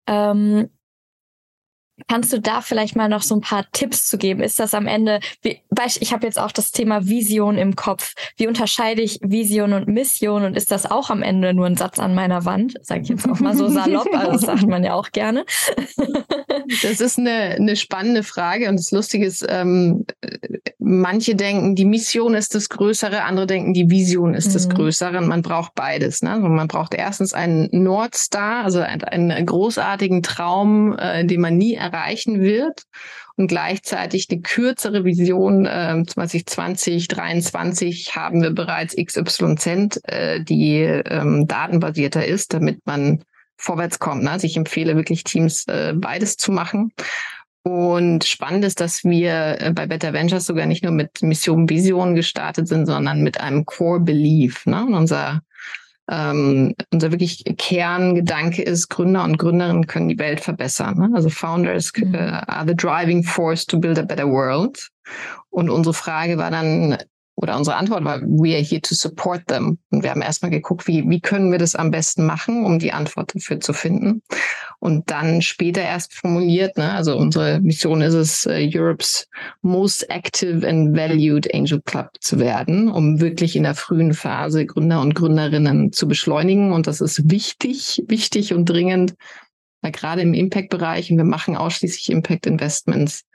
Ähm, 0.08 0.70
Kannst 2.08 2.34
du 2.34 2.42
da 2.42 2.62
vielleicht 2.62 2.96
mal 2.96 3.08
noch 3.08 3.22
so 3.22 3.36
ein 3.36 3.42
paar 3.42 3.66
Tipps 3.72 4.08
zu 4.08 4.18
geben? 4.18 4.42
Ist 4.42 4.60
das 4.60 4.74
am 4.74 4.88
Ende, 4.88 5.20
wie, 5.44 5.60
ich 6.00 6.12
habe 6.12 6.26
jetzt 6.26 6.40
auch 6.40 6.52
das 6.52 6.72
Thema 6.72 7.08
Vision 7.08 7.58
im 7.60 7.76
Kopf. 7.76 8.16
Wie 8.36 8.48
unterscheide 8.48 9.04
ich 9.04 9.20
Vision 9.22 9.74
und 9.74 9.88
Mission 9.88 10.44
und 10.44 10.58
ist 10.58 10.72
das 10.72 10.90
auch 10.90 11.12
am 11.12 11.22
Ende 11.22 11.54
nur 11.54 11.68
ein 11.68 11.78
Satz 11.78 12.00
an 12.00 12.16
meiner 12.16 12.46
Wand? 12.46 12.74
Sage 12.82 13.02
ich 13.04 13.10
jetzt 13.10 13.30
auch 13.30 13.40
mal 13.40 13.56
so 13.56 13.70
salopp, 13.70 14.08
also 14.12 14.32
das 14.32 14.42
sagt 14.42 14.68
man 14.68 14.84
ja 14.84 14.96
auch 14.96 15.12
gerne. 15.12 15.46
das 16.82 17.00
ist 17.00 17.20
eine, 17.20 17.32
eine 17.32 17.76
spannende 17.76 18.24
Frage 18.24 18.70
und 18.70 18.78
das 18.78 18.92
Lustige 18.92 19.28
ist, 19.28 19.46
ähm, 19.48 20.06
manche 20.84 21.36
denken, 21.36 21.76
die 21.76 21.86
Mission 21.86 22.36
ist 22.36 22.56
das 22.56 22.70
Größere, 22.70 23.24
andere 23.24 23.48
denken, 23.48 23.74
die 23.74 23.90
Vision 23.90 24.34
ist 24.34 24.50
mhm. 24.50 24.54
das 24.54 24.70
Größere 24.70 25.18
und 25.18 25.28
man 25.28 25.42
braucht 25.42 25.74
beides. 25.76 26.22
Ne? 26.22 26.32
Also 26.32 26.48
man 26.48 26.68
braucht 26.68 26.94
erstens 26.94 27.34
einen 27.34 27.70
Nordstar, 27.72 28.66
also 28.66 28.82
einen, 28.82 29.46
großartigen 29.46 30.24
Traum, 30.24 30.98
äh, 30.98 31.26
den 31.26 31.42
man 31.42 31.58
nie 31.58 31.76
erreichen 31.76 32.42
wird 32.42 32.84
und 33.36 33.48
gleichzeitig 33.48 34.28
eine 34.30 34.42
kürzere 34.42 35.06
Vision 35.06 35.66
äh, 35.66 36.04
2020, 36.06 37.10
2023 37.10 38.16
haben 38.16 38.42
wir 38.42 38.52
bereits 38.52 38.96
XYZ, 38.96 40.02
äh, 40.04 40.42
die 40.44 40.82
ähm, 40.82 41.48
datenbasierter 41.48 42.26
ist, 42.26 42.54
damit 42.54 42.86
man 42.86 43.24
vorwärts 43.58 44.00
kommt. 44.00 44.24
Ne? 44.24 44.32
Also 44.32 44.46
ich 44.46 44.58
empfehle 44.58 44.96
wirklich 44.96 45.24
Teams 45.24 45.66
äh, 45.68 45.94
beides 45.96 46.38
zu 46.38 46.52
machen. 46.52 46.92
Und 47.64 48.26
spannend 48.26 48.66
ist, 48.66 48.82
dass 48.82 49.06
wir 49.06 49.62
äh, 49.62 49.72
bei 49.74 49.88
Better 49.88 50.12
Ventures 50.12 50.46
sogar 50.46 50.66
nicht 50.66 50.84
nur 50.84 50.92
mit 50.92 51.22
Mission 51.22 51.70
Vision 51.70 52.14
gestartet 52.14 52.68
sind, 52.68 52.86
sondern 52.86 53.24
mit 53.24 53.40
einem 53.40 53.66
Core 53.66 54.02
Belief. 54.02 54.66
Ne? 54.66 54.86
Und 54.86 54.94
unser 54.94 55.42
ähm, 56.10 56.76
unser 56.92 57.12
wirklich 57.12 57.44
Kerngedanke 57.58 58.62
ist, 58.62 58.90
Gründer 58.90 59.24
und 59.24 59.38
Gründerinnen 59.38 59.88
können 59.88 60.10
die 60.10 60.20
Welt 60.20 60.42
verbessern. 60.42 60.98
Ne? 60.98 61.10
Also 61.14 61.30
Founders 61.30 61.94
mhm. 61.96 62.14
uh, 62.14 62.42
are 62.48 62.68
the 62.68 62.76
driving 62.76 63.24
force 63.24 63.66
to 63.66 63.80
build 63.80 63.98
a 63.98 64.04
better 64.04 64.28
world. 64.28 64.90
Und 65.50 65.70
unsere 65.70 65.94
Frage 65.94 66.38
war 66.38 66.52
dann, 66.52 66.98
oder 67.44 67.58
unsere 67.58 67.76
Antwort 67.76 68.06
war, 68.06 68.22
we 68.22 68.56
are 68.56 68.64
here 68.64 68.82
to 68.82 68.96
support 68.96 69.46
them. 69.48 69.78
Und 69.92 70.02
wir 70.02 70.12
haben 70.12 70.22
erstmal 70.22 70.50
geguckt, 70.50 70.88
wie, 70.88 71.08
wie 71.10 71.20
können 71.20 71.52
wir 71.52 71.60
das 71.60 71.76
am 71.76 71.92
besten 71.92 72.26
machen, 72.26 72.66
um 72.66 72.80
die 72.80 72.94
Antwort 72.94 73.36
dafür 73.36 73.60
zu 73.60 73.74
finden. 73.74 74.22
Und 74.80 75.12
dann 75.12 75.42
später 75.42 75.82
erst 75.82 76.14
formuliert, 76.14 76.78
ne, 76.78 76.92
also 76.94 77.18
unsere 77.18 77.60
Mission 77.60 78.02
ist 78.02 78.14
es, 78.14 78.48
uh, 78.48 78.52
Europe's 78.52 79.28
most 79.62 80.10
active 80.10 80.66
and 80.66 80.96
valued 80.96 81.54
Angel 81.54 81.82
Club 81.82 82.12
zu 82.22 82.40
werden, 82.40 82.90
um 82.90 83.20
wirklich 83.20 83.58
in 83.58 83.64
der 83.64 83.76
frühen 83.76 84.14
Phase 84.14 84.66
Gründer 84.66 85.02
und 85.02 85.14
Gründerinnen 85.14 85.92
zu 85.92 86.08
beschleunigen. 86.08 86.72
Und 86.72 86.88
das 86.88 87.02
ist 87.02 87.30
wichtig, 87.30 88.04
wichtig 88.08 88.54
und 88.54 88.70
dringend, 88.70 89.16
weil 89.82 89.92
gerade 89.92 90.22
im 90.22 90.34
Impact-Bereich, 90.34 91.12
und 91.12 91.18
wir 91.18 91.26
machen 91.26 91.58
ausschließlich 91.58 92.10
Impact-Investments, 92.10 93.26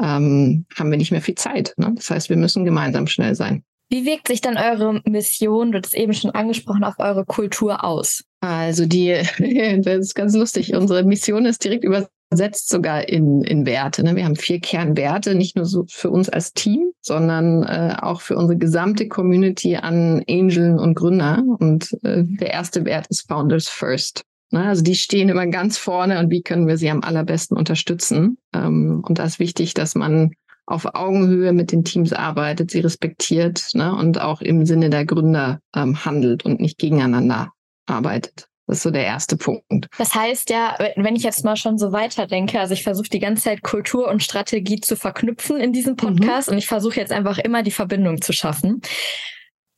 ähm, 0.00 0.66
haben 0.76 0.90
wir 0.90 0.98
nicht 0.98 1.12
mehr 1.12 1.22
viel 1.22 1.34
Zeit. 1.34 1.74
Ne? 1.76 1.92
Das 1.96 2.10
heißt, 2.10 2.28
wir 2.28 2.36
müssen 2.36 2.64
gemeinsam 2.64 3.06
schnell 3.06 3.34
sein. 3.34 3.62
Wie 3.88 4.04
wirkt 4.04 4.26
sich 4.26 4.40
dann 4.40 4.56
eure 4.56 5.00
Mission, 5.04 5.70
du 5.70 5.78
hast 5.78 5.86
es 5.86 5.92
eben 5.92 6.12
schon 6.12 6.32
angesprochen, 6.32 6.82
auf 6.82 6.98
eure 6.98 7.24
Kultur 7.24 7.84
aus? 7.84 8.24
Also 8.40 8.84
die, 8.84 9.14
das 9.82 9.98
ist 9.98 10.14
ganz 10.14 10.34
lustig. 10.34 10.74
Unsere 10.74 11.04
Mission 11.04 11.46
ist 11.46 11.62
direkt 11.62 11.84
übersetzt 11.84 12.68
sogar 12.68 13.08
in, 13.08 13.42
in 13.42 13.64
Werte. 13.64 14.02
Ne? 14.02 14.16
Wir 14.16 14.24
haben 14.24 14.34
vier 14.34 14.60
Kernwerte, 14.60 15.36
nicht 15.36 15.54
nur 15.54 15.66
so 15.66 15.84
für 15.88 16.10
uns 16.10 16.28
als 16.28 16.52
Team, 16.52 16.90
sondern 17.00 17.62
äh, 17.62 17.94
auch 18.00 18.20
für 18.20 18.36
unsere 18.36 18.58
gesamte 18.58 19.06
Community 19.06 19.76
an 19.76 20.24
Angeln 20.28 20.80
und 20.80 20.94
Gründer. 20.94 21.44
Und 21.58 21.92
äh, 22.02 22.24
der 22.24 22.50
erste 22.50 22.84
Wert 22.84 23.06
ist 23.08 23.28
Founders 23.28 23.68
First. 23.68 24.24
Ne? 24.50 24.64
Also 24.64 24.82
die 24.82 24.94
stehen 24.94 25.28
immer 25.28 25.46
ganz 25.46 25.78
vorne 25.78 26.18
und 26.18 26.30
wie 26.30 26.42
können 26.42 26.66
wir 26.66 26.76
sie 26.76 26.90
am 26.90 27.02
allerbesten 27.02 27.56
unterstützen. 27.56 28.38
Ähm, 28.54 29.02
und 29.06 29.18
da 29.18 29.24
ist 29.24 29.38
wichtig, 29.38 29.74
dass 29.74 29.94
man 29.94 30.32
auf 30.66 30.94
Augenhöhe 30.94 31.52
mit 31.52 31.70
den 31.70 31.84
Teams 31.84 32.12
arbeitet, 32.12 32.70
sie 32.70 32.80
respektiert 32.80 33.68
ne? 33.74 33.94
und 33.94 34.20
auch 34.20 34.40
im 34.40 34.66
Sinne 34.66 34.90
der 34.90 35.04
Gründer 35.04 35.60
ähm, 35.74 36.04
handelt 36.04 36.44
und 36.44 36.60
nicht 36.60 36.78
gegeneinander 36.78 37.52
arbeitet. 37.86 38.48
Das 38.66 38.78
ist 38.78 38.82
so 38.82 38.90
der 38.90 39.04
erste 39.04 39.36
Punkt. 39.36 39.86
Das 39.96 40.14
heißt 40.14 40.50
ja, 40.50 40.76
wenn 40.96 41.14
ich 41.14 41.22
jetzt 41.22 41.44
mal 41.44 41.56
schon 41.56 41.78
so 41.78 41.92
weiterdenke, 41.92 42.58
also 42.58 42.74
ich 42.74 42.82
versuche 42.82 43.08
die 43.08 43.20
ganze 43.20 43.44
Zeit 43.44 43.62
Kultur 43.62 44.08
und 44.08 44.24
Strategie 44.24 44.80
zu 44.80 44.96
verknüpfen 44.96 45.58
in 45.58 45.72
diesem 45.72 45.92
mhm. 45.92 45.98
Podcast 45.98 46.48
mhm. 46.48 46.54
und 46.54 46.58
ich 46.58 46.66
versuche 46.66 46.98
jetzt 46.98 47.12
einfach 47.12 47.38
immer 47.38 47.62
die 47.62 47.70
Verbindung 47.70 48.20
zu 48.20 48.32
schaffen. 48.32 48.82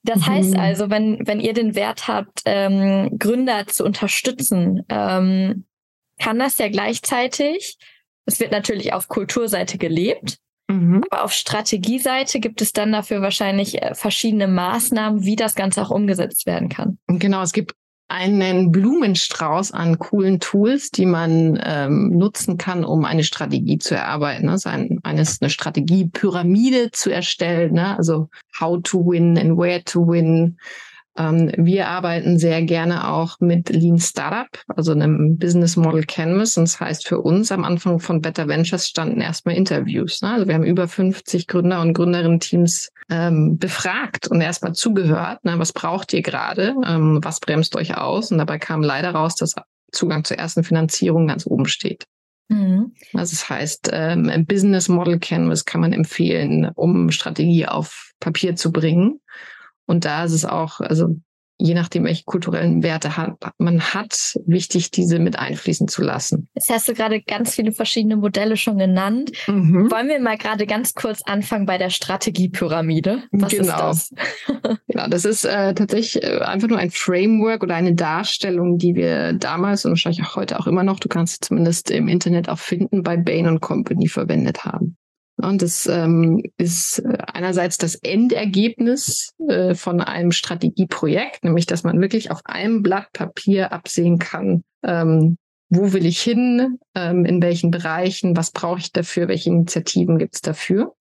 Das 0.03 0.27
heißt 0.27 0.55
mhm. 0.55 0.61
also, 0.61 0.91
wenn, 0.91 1.27
wenn 1.27 1.41
ihr 1.41 1.53
den 1.53 1.75
Wert 1.75 2.09
habt, 2.09 2.43
ähm, 2.45 3.19
Gründer 3.19 3.67
zu 3.67 3.85
unterstützen, 3.85 4.85
ähm, 4.89 5.67
kann 6.19 6.39
das 6.39 6.59
ja 6.59 6.69
gleichzeitig, 6.69 7.79
es 8.25 8.41
wird 8.41 8.53
natürlich 8.53 8.93
auf 8.93 9.09
Kulturseite 9.09 9.79
gelebt, 9.79 10.39
mhm. 10.69 11.03
aber 11.11 11.25
auf 11.25 11.33
Strategieseite 11.33 12.41
gibt 12.41 12.61
es 12.61 12.73
dann 12.73 12.93
dafür 12.93 13.23
wahrscheinlich 13.23 13.83
äh, 13.83 13.95
verschiedene 13.95 14.49
Maßnahmen, 14.49 15.25
wie 15.25 15.37
das 15.37 15.55
Ganze 15.55 15.83
auch 15.83 15.91
umgesetzt 15.91 16.47
werden 16.47 16.69
kann. 16.69 16.99
Genau, 17.07 17.43
es 17.43 17.53
gibt 17.53 17.75
einen 18.09 18.73
Blumenstrauß 18.73 19.73
an 19.73 19.99
coolen 19.99 20.41
Tools, 20.41 20.91
die 20.91 21.05
man 21.05 21.61
ähm, 21.63 22.17
nutzen 22.17 22.57
kann, 22.57 22.85
um 22.85 23.05
eine 23.05 23.23
Strategie 23.23 23.79
zu 23.79 23.95
erarbeiten. 23.95 24.47
Ne? 24.47 24.53
Also 24.53 24.71
ein, 24.71 24.99
eines, 25.03 25.43
eine 25.43 25.51
Strategiepyramide 25.51 26.91
zu 26.91 27.11
erstellen, 27.11 27.75
ne? 27.75 27.97
also 27.97 28.31
how 28.59 28.83
to 28.83 28.99
win 28.99 29.39
and 29.39 29.59
where 29.59 29.85
to 29.85 30.07
win, 30.07 30.57
wir 31.19 31.89
arbeiten 31.89 32.39
sehr 32.39 32.63
gerne 32.63 33.09
auch 33.09 33.41
mit 33.41 33.71
Lean 33.71 33.99
Startup, 33.99 34.49
also 34.69 34.93
einem 34.93 35.37
Business 35.37 35.77
Model 35.77 36.05
Canvas. 36.05 36.57
Und 36.57 36.65
das 36.65 36.81
heißt, 36.81 37.09
für 37.09 37.21
uns 37.21 37.51
am 37.51 37.65
Anfang 37.65 37.99
von 37.99 38.21
Better 38.21 38.47
Ventures 38.47 38.89
standen 38.89 39.21
erstmal 39.21 39.57
Interviews. 39.57 40.23
Ne? 40.23 40.33
Also 40.33 40.47
wir 40.47 40.55
haben 40.55 40.65
über 40.65 40.87
50 40.87 41.47
Gründer 41.49 41.81
und 41.81 41.95
Gründerinnen-Teams 41.95 42.91
ähm, 43.11 43.59
befragt 43.59 44.29
und 44.29 44.41
erstmal 44.41 44.75
zugehört. 44.75 45.45
Ne? 45.45 45.59
Was 45.59 45.73
braucht 45.73 46.13
ihr 46.13 46.23
gerade? 46.23 46.75
Ähm, 46.87 47.19
was 47.23 47.41
bremst 47.41 47.75
euch 47.75 47.97
aus? 47.97 48.31
Und 48.31 48.39
dabei 48.39 48.59
kam 48.59 48.83
leider 48.83 49.11
raus, 49.11 49.35
dass 49.35 49.55
Zugang 49.91 50.25
zur 50.25 50.39
ersten 50.39 50.65
Finanzierung 50.65 51.27
ganz 51.27 51.47
oben 51.47 51.67
steht. 51.67 52.05
Mhm. 52.49 52.95
Also 53.15 53.33
das 53.33 53.49
heißt, 53.49 53.91
ähm, 53.93 54.29
ein 54.29 54.47
Business 54.47 54.89
Model 54.89 55.19
Canvas 55.19 55.65
kann 55.65 55.81
man 55.81 55.93
empfehlen, 55.93 56.71
um 56.75 57.11
Strategie 57.11 57.67
auf 57.67 58.13
Papier 58.21 58.57
zu 58.57 58.73
bringen. 58.73 59.21
Und 59.89 60.05
da 60.05 60.25
ist 60.25 60.33
es 60.33 60.45
auch, 60.45 60.81
also 60.81 61.17
je 61.61 61.75
nachdem, 61.75 62.05
welche 62.05 62.25
kulturellen 62.25 62.83
Werte 62.83 63.17
hat, 63.17 63.37
man 63.59 63.81
hat, 63.81 64.39
wichtig, 64.47 64.91
diese 64.91 65.19
mit 65.19 65.39
einfließen 65.39 65.89
zu 65.89 66.03
lassen. 66.03 66.49
Jetzt 66.55 66.71
hast 66.71 66.89
du 66.89 66.95
gerade 66.95 67.21
ganz 67.21 67.55
viele 67.55 67.73
verschiedene 67.73 68.17
Modelle 68.17 68.57
schon 68.57 68.79
genannt. 68.79 69.33
Mhm. 69.49 69.91
Wollen 69.91 70.09
wir 70.09 70.21
mal 70.21 70.39
gerade 70.39 70.67
ganz 70.67 70.95
kurz 70.95 71.21
anfangen 71.25 71.67
bei 71.67 71.79
der 71.79 71.91
Strategiepyramide? 71.91 73.25
Was 73.33 73.51
genau. 73.51 73.91
ist 73.91 74.13
das? 74.47 74.79
genau, 74.89 75.09
das 75.09 75.25
ist 75.25 75.45
äh, 75.45 75.75
tatsächlich 75.75 76.23
äh, 76.23 76.39
einfach 76.39 76.69
nur 76.69 76.79
ein 76.79 76.91
Framework 76.91 77.63
oder 77.65 77.75
eine 77.75 77.95
Darstellung, 77.95 78.79
die 78.79 78.95
wir 78.95 79.33
damals 79.33 79.85
und 79.85 79.93
wahrscheinlich 79.93 80.25
auch 80.25 80.37
heute 80.37 80.61
auch 80.61 80.67
immer 80.67 80.85
noch, 80.85 81.01
du 81.01 81.09
kannst 81.09 81.45
zumindest 81.47 81.91
im 81.91 82.07
Internet 82.07 82.49
auch 82.49 82.59
finden, 82.59 83.03
bei 83.03 83.17
Bain 83.17 83.59
Company 83.61 84.09
verwendet 84.09 84.65
haben. 84.65 84.97
Und 85.41 85.63
das 85.63 85.87
ähm, 85.87 86.43
ist 86.57 86.99
äh, 86.99 87.19
einerseits 87.33 87.79
das 87.79 87.95
Endergebnis 87.95 89.35
äh, 89.49 89.75
von 89.75 90.01
einem 90.01 90.33
Strategieprojekt, 90.33 91.45
nämlich 91.45 91.67
dass 91.67 91.85
man 91.85 92.01
wirklich 92.01 92.31
auf 92.31 92.41
einem 92.45 92.83
Blatt 92.83 93.13
Papier 93.13 93.73
absehen 93.73 94.19
kann, 94.19 94.63
ähm, 94.83 95.39
wo 95.71 95.93
will 95.93 96.07
ich 96.07 96.21
hin, 96.21 96.79
ähm, 96.95 97.25
in 97.25 97.41
welchen 97.41 97.71
Bereichen, 97.71 98.37
was 98.37 98.51
brauche 98.51 98.81
ich 98.81 98.93
dafür, 98.93 99.29
welche 99.29 99.51
Initiativen 99.51 100.19
gibt 100.19 100.35
es 100.35 100.41
dafür. 100.41 100.95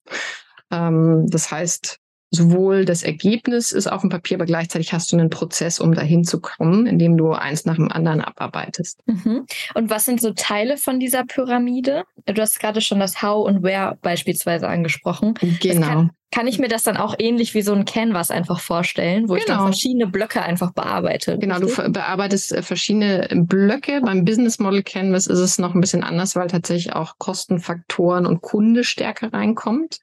Ähm, 0.72 1.26
das 1.30 1.50
heißt, 1.50 2.00
sowohl 2.30 2.86
das 2.86 3.04
Ergebnis 3.04 3.72
ist 3.72 3.88
auf 3.88 4.02
dem 4.02 4.10
Papier, 4.10 4.38
aber 4.38 4.46
gleichzeitig 4.46 4.92
hast 4.94 5.12
du 5.12 5.18
einen 5.18 5.30
Prozess, 5.30 5.80
um 5.80 5.94
dahin 5.94 6.24
zu 6.24 6.42
kommen, 6.42 6.86
indem 6.86 7.16
du 7.16 7.32
eins 7.32 7.66
nach 7.66 7.76
dem 7.76 7.92
anderen 7.92 8.22
abarbeitest. 8.22 9.00
Mhm. 9.06 9.46
Und 9.74 9.90
was 9.90 10.06
sind 10.06 10.20
so 10.20 10.32
Teile 10.32 10.78
von 10.78 11.00
dieser 11.00 11.24
Pyramide? 11.24 12.04
Du 12.26 12.42
hast 12.42 12.60
gerade 12.60 12.82
schon 12.82 13.00
das 13.00 13.22
How 13.22 13.48
und 13.48 13.64
Where 13.64 13.98
beispielsweise 14.02 14.68
angesprochen. 14.68 15.36
Genau. 15.62 15.88
Kann, 15.88 16.12
kann, 16.32 16.48
ich 16.48 16.60
mir 16.60 16.68
das 16.68 16.84
dann 16.84 16.98
auch 16.98 17.16
ähnlich 17.18 17.54
wie 17.54 17.62
so 17.62 17.74
ein 17.74 17.86
Canvas 17.86 18.30
einfach 18.30 18.60
vorstellen, 18.60 19.30
wo 19.30 19.34
genau. 19.34 19.38
ich 19.38 19.46
dann 19.46 19.58
genau. 19.58 19.68
verschiedene 19.68 20.08
Blöcke 20.08 20.42
einfach 20.42 20.74
bearbeite? 20.74 21.38
Genau, 21.38 21.60
richtig? 21.60 21.78
du 21.78 21.92
bearbeitest 21.92 22.52
äh, 22.52 22.62
verschiedene 22.62 23.28
Blöcke. 23.32 24.02
Beim 24.02 24.26
Business 24.26 24.60
Model 24.60 24.84
Canvas 24.84 25.28
ist 25.28 25.40
es 25.40 25.60
noch 25.60 25.74
ein 25.74 25.82
bisschen 25.82 26.04
anders, 26.04 26.36
weil 26.36 26.48
tatsächlich 26.48 26.94
auch 26.94 27.18
Kostenfaktoren 27.20 28.26
und 28.26 28.42
Kunde 28.42 28.84
stärker 28.84 29.32
reinkommt. 29.32 30.00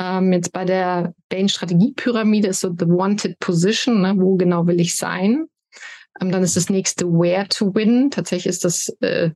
Ähm, 0.00 0.32
jetzt 0.32 0.52
bei 0.52 0.64
der 0.64 1.14
Bain-Strategiepyramide 1.28 2.48
ist 2.48 2.60
so 2.60 2.68
the 2.68 2.86
wanted 2.86 3.38
position, 3.40 4.00
ne? 4.00 4.14
wo 4.16 4.36
genau 4.36 4.66
will 4.66 4.80
ich 4.80 4.96
sein. 4.96 5.46
Ähm, 6.20 6.30
dann 6.30 6.42
ist 6.42 6.56
das 6.56 6.70
nächste 6.70 7.06
where 7.06 7.48
to 7.48 7.74
win. 7.74 8.10
Tatsächlich 8.10 8.46
ist 8.46 8.64
das 8.64 8.88
äh, 9.00 9.30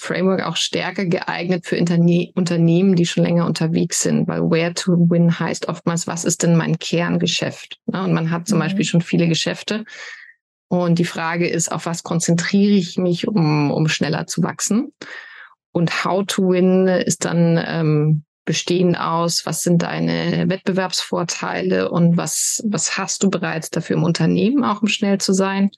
Framework 0.00 0.44
auch 0.44 0.56
stärker 0.56 1.04
geeignet 1.04 1.66
für 1.66 1.76
Interne 1.76 2.30
Unternehmen, 2.34 2.94
die 2.94 3.06
schon 3.06 3.24
länger 3.24 3.46
unterwegs 3.46 4.02
sind, 4.02 4.28
weil 4.28 4.42
where 4.42 4.72
to 4.72 4.92
win 5.10 5.38
heißt 5.38 5.68
oftmals, 5.68 6.06
was 6.06 6.24
ist 6.24 6.42
denn 6.42 6.56
mein 6.56 6.78
Kerngeschäft? 6.78 7.78
Ne? 7.86 8.04
Und 8.04 8.12
man 8.12 8.30
hat 8.30 8.48
zum 8.48 8.58
mhm. 8.58 8.62
Beispiel 8.62 8.84
schon 8.84 9.00
viele 9.00 9.28
Geschäfte. 9.28 9.84
Und 10.68 10.98
die 10.98 11.04
Frage 11.04 11.48
ist, 11.48 11.72
auf 11.72 11.86
was 11.86 12.02
konzentriere 12.02 12.72
ich 12.72 12.98
mich, 12.98 13.26
um, 13.26 13.70
um 13.70 13.88
schneller 13.88 14.26
zu 14.26 14.42
wachsen? 14.42 14.92
Und 15.72 16.04
how 16.04 16.24
to 16.26 16.50
win 16.50 16.86
ist 16.86 17.24
dann 17.24 17.62
ähm, 17.64 18.24
bestehen 18.48 18.96
aus? 18.96 19.44
Was 19.44 19.62
sind 19.62 19.82
deine 19.82 20.48
Wettbewerbsvorteile 20.48 21.90
und 21.90 22.16
was, 22.16 22.64
was 22.66 22.96
hast 22.96 23.22
du 23.22 23.28
bereits 23.28 23.68
dafür 23.68 23.96
im 23.96 24.04
Unternehmen, 24.04 24.64
auch 24.64 24.80
um 24.80 24.88
schnell 24.88 25.18
zu 25.18 25.34
sein? 25.34 25.70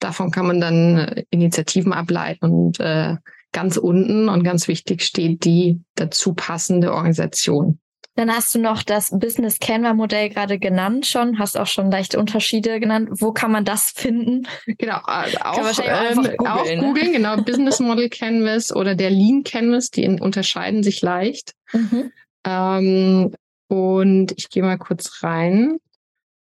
Davon 0.00 0.30
kann 0.30 0.46
man 0.46 0.58
dann 0.58 0.96
äh, 0.96 1.24
Initiativen 1.28 1.92
ableiten 1.92 2.46
und 2.46 2.80
äh, 2.80 3.16
ganz 3.52 3.76
unten 3.76 4.30
und 4.30 4.42
ganz 4.42 4.68
wichtig 4.68 5.02
steht 5.02 5.44
die 5.44 5.82
dazu 5.96 6.32
passende 6.32 6.94
Organisation. 6.94 7.78
Dann 8.16 8.30
hast 8.30 8.54
du 8.54 8.60
noch 8.60 8.82
das 8.84 9.10
Business 9.10 9.58
Canva 9.58 9.92
Modell 9.92 10.28
gerade 10.28 10.58
genannt 10.58 11.06
schon, 11.06 11.38
hast 11.38 11.58
auch 11.58 11.66
schon 11.66 11.90
leichte 11.90 12.18
Unterschiede 12.18 12.78
genannt. 12.78 13.08
Wo 13.12 13.32
kann 13.32 13.50
man 13.50 13.64
das 13.64 13.90
finden? 13.90 14.46
Genau, 14.66 14.98
also 15.04 15.38
auch, 15.38 15.58
auch, 15.58 15.78
ähm, 15.82 16.36
auch 16.46 16.64
ne? 16.64 16.78
googeln, 16.78 17.12
genau, 17.12 17.36
Business 17.42 17.80
Model 17.80 18.08
Canvas 18.08 18.74
oder 18.74 18.94
der 18.94 19.10
Lean 19.10 19.42
Canvas, 19.42 19.90
die 19.90 20.06
unterscheiden 20.08 20.84
sich 20.84 21.02
leicht. 21.02 21.54
Mhm. 21.72 22.12
Ähm, 22.46 23.34
und 23.68 24.32
ich 24.36 24.48
gehe 24.48 24.62
mal 24.62 24.78
kurz 24.78 25.22
rein. 25.24 25.78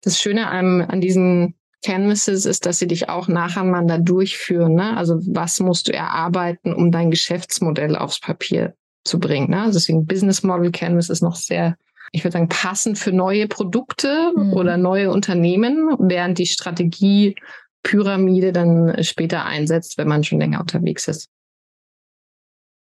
Das 0.01 0.19
Schöne 0.19 0.47
an, 0.47 0.81
an 0.81 0.99
diesen 0.99 1.55
Canvases 1.85 2.45
ist, 2.45 2.65
dass 2.65 2.79
sie 2.79 2.87
dich 2.87 3.09
auch 3.09 3.27
nacheinander 3.27 3.99
durchführen. 3.99 4.73
Ne? 4.73 4.97
Also 4.97 5.19
was 5.27 5.59
musst 5.59 5.87
du 5.87 5.93
erarbeiten, 5.93 6.73
um 6.73 6.91
dein 6.91 7.11
Geschäftsmodell 7.11 7.95
aufs 7.95 8.19
Papier 8.19 8.75
zu 9.05 9.19
bringen. 9.19 9.49
Ne? 9.49 9.61
Also 9.61 9.79
deswegen 9.79 10.05
Business 10.05 10.43
Model 10.43 10.71
Canvas 10.71 11.09
ist 11.09 11.21
noch 11.21 11.35
sehr, 11.35 11.77
ich 12.11 12.23
würde 12.23 12.33
sagen, 12.33 12.49
passend 12.49 12.97
für 12.99 13.11
neue 13.11 13.47
Produkte 13.47 14.33
mhm. 14.35 14.53
oder 14.53 14.77
neue 14.77 15.11
Unternehmen, 15.11 15.95
während 15.99 16.37
die 16.37 16.47
Strategie 16.47 17.35
Pyramide 17.83 18.51
dann 18.51 19.03
später 19.03 19.45
einsetzt, 19.45 19.97
wenn 19.97 20.07
man 20.07 20.23
schon 20.23 20.39
länger 20.39 20.59
unterwegs 20.59 21.07
ist. 21.07 21.29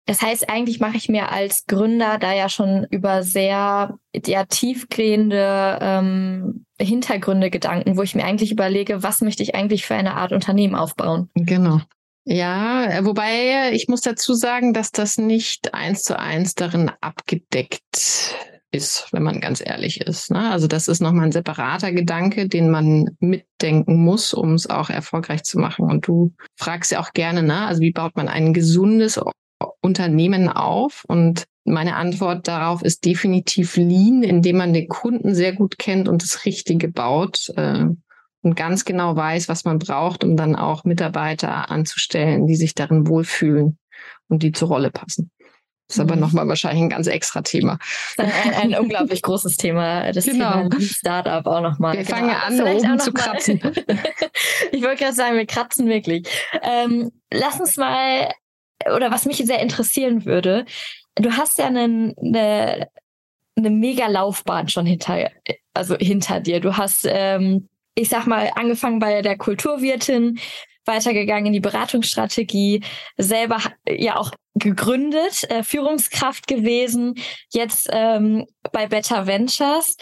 Das 0.06 0.22
heißt, 0.22 0.50
eigentlich 0.50 0.80
mache 0.82 0.98
ich 0.98 1.08
mir 1.08 1.32
als 1.32 1.66
Gründer 1.66 2.18
da 2.18 2.34
ja 2.34 2.50
schon 2.50 2.86
über 2.90 3.24
sehr 3.24 3.98
ja, 4.26 4.46
tiefgehende 4.46 5.80
ähm, 5.82 6.66
Hintergründe 6.80 7.50
Gedanken, 7.50 7.96
wo 7.96 8.02
ich 8.02 8.14
mir 8.14 8.26
eigentlich 8.26 8.52
überlege, 8.52 9.02
was 9.02 9.22
möchte 9.22 9.44
ich 9.44 9.56
eigentlich 9.56 9.86
für 9.86 9.96
eine 9.96 10.16
Art 10.16 10.34
Unternehmen 10.34 10.76
aufbauen. 10.76 11.30
Genau. 11.36 11.80
Ja, 12.26 13.04
wobei 13.06 13.72
ich 13.74 13.88
muss 13.90 14.02
dazu 14.02 14.34
sagen, 14.34 14.74
dass 14.74 14.92
das 14.92 15.18
nicht 15.18 15.74
eins 15.74 16.04
zu 16.04 16.18
eins 16.18 16.56
darin 16.56 16.90
abgedeckt 17.02 18.36
ist, 18.74 19.08
wenn 19.12 19.24
man 19.24 19.40
ganz 19.40 19.62
ehrlich 19.64 20.02
ist. 20.02 20.32
Ne? 20.32 20.50
Also 20.52 20.68
das 20.68 20.88
ist 20.88 21.02
nochmal 21.02 21.26
ein 21.26 21.32
separater 21.32 21.92
Gedanke, 21.92 22.48
den 22.48 22.70
man 22.70 23.10
mitdenken 23.20 24.04
muss, 24.04 24.34
um 24.34 24.54
es 24.54 24.70
auch 24.70 24.90
erfolgreich 24.90 25.44
zu 25.44 25.60
machen. 25.60 25.86
Und 25.86 26.08
du 26.08 26.34
fragst 26.56 26.92
ja 26.92 27.00
auch 27.00 27.14
gerne, 27.14 27.44
ne? 27.44 27.66
also 27.68 27.82
wie 27.82 27.92
baut 27.92 28.16
man 28.16 28.28
ein 28.28 28.54
gesundes 28.54 29.20
Unternehmen 29.82 30.50
auf? 30.50 31.04
Und 31.08 31.44
meine 31.66 31.96
Antwort 31.96 32.48
darauf 32.48 32.82
ist 32.84 33.06
definitiv 33.06 33.78
Lean, 33.78 34.24
indem 34.24 34.58
man 34.58 34.74
den 34.74 34.88
Kunden 34.88 35.36
sehr 35.36 35.54
gut 35.54 35.78
kennt 35.78 36.10
und 36.10 36.24
das 36.24 36.46
Richtige 36.46 36.90
baut 36.90 37.50
äh, 37.56 37.86
und 38.44 38.56
ganz 38.56 38.86
genau 38.86 39.16
weiß, 39.16 39.50
was 39.50 39.64
man 39.64 39.80
braucht, 39.80 40.24
um 40.24 40.38
dann 40.38 40.56
auch 40.56 40.84
Mitarbeiter 40.84 41.72
anzustellen, 41.72 42.46
die 42.46 42.56
sich 42.56 42.76
darin 42.76 43.08
wohlfühlen 43.08 43.80
und 44.28 44.44
die 44.44 44.52
zur 44.52 44.68
Rolle 44.68 44.92
passen. 44.92 45.32
Das 45.88 45.98
ist 45.98 46.02
aber 46.02 46.16
mhm. 46.16 46.22
nochmal 46.22 46.48
wahrscheinlich 46.48 46.84
ein 46.84 46.90
ganz 46.90 47.08
extra 47.08 47.42
Thema. 47.42 47.78
Ein, 48.18 48.54
ein, 48.54 48.80
unglaublich 48.80 49.22
großes 49.22 49.58
Thema, 49.58 50.12
das 50.12 50.26
genau. 50.26 50.68
Thema 50.68 50.82
Startup 50.82 51.46
auch 51.46 51.62
nochmal. 51.62 51.98
Wir 51.98 52.04
genau. 52.04 52.18
fangen 52.18 52.30
an, 52.32 52.62
oben 52.62 53.00
zu 53.00 53.14
kratzen. 53.14 53.62
ich 54.72 54.82
wollte 54.84 55.04
gerade 55.04 55.14
sagen, 55.16 55.38
wir 55.38 55.46
kratzen 55.46 55.88
wirklich. 55.88 56.28
Ähm, 56.62 57.12
lass 57.32 57.60
uns 57.60 57.78
mal, 57.78 58.30
oder 58.94 59.12
was 59.12 59.26
mich 59.26 59.38
sehr 59.38 59.60
interessieren 59.60 60.26
würde, 60.26 60.66
du 61.16 61.32
hast 61.32 61.60
ja 61.60 61.68
einen, 61.68 62.14
eine, 62.18 62.90
eine 63.56 63.70
mega 63.70 64.08
Laufbahn 64.08 64.68
schon 64.70 64.86
hinter, 64.86 65.30
also 65.74 65.96
hinter 65.98 66.40
dir. 66.40 66.60
Du 66.60 66.76
hast, 66.76 67.06
ähm, 67.08 67.70
ich 67.96 68.10
sag 68.10 68.26
mal, 68.26 68.52
angefangen 68.56 69.00
bei 69.00 69.22
der 69.22 69.38
Kulturwirtin, 69.38 70.40
weitergegangen 70.86 71.48
in 71.48 71.54
die 71.54 71.60
Beratungsstrategie, 71.60 72.84
selber 73.18 73.60
ja 73.88 74.18
auch 74.18 74.32
gegründet, 74.56 75.50
äh, 75.50 75.64
Führungskraft 75.64 76.48
gewesen, 76.48 77.16
jetzt 77.52 77.90
ähm, 77.92 78.46
bei 78.72 78.88
Better 78.88 79.26
Ventures. 79.26 79.98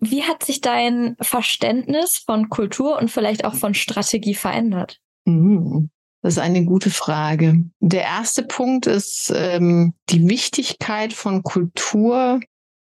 Wie 0.00 0.22
hat 0.24 0.44
sich 0.44 0.60
dein 0.60 1.16
Verständnis 1.20 2.18
von 2.18 2.48
Kultur 2.48 2.98
und 2.98 3.10
vielleicht 3.10 3.44
auch 3.44 3.54
von 3.54 3.74
Strategie 3.74 4.34
verändert? 4.34 4.98
Mhm. 5.24 5.90
Das 6.22 6.34
ist 6.34 6.38
eine 6.40 6.64
gute 6.64 6.90
Frage. 6.90 7.64
Der 7.78 8.02
erste 8.02 8.42
Punkt 8.42 8.86
ist 8.86 9.32
ähm, 9.34 9.94
die 10.08 10.28
Wichtigkeit 10.28 11.12
von 11.12 11.42
Kultur 11.44 12.40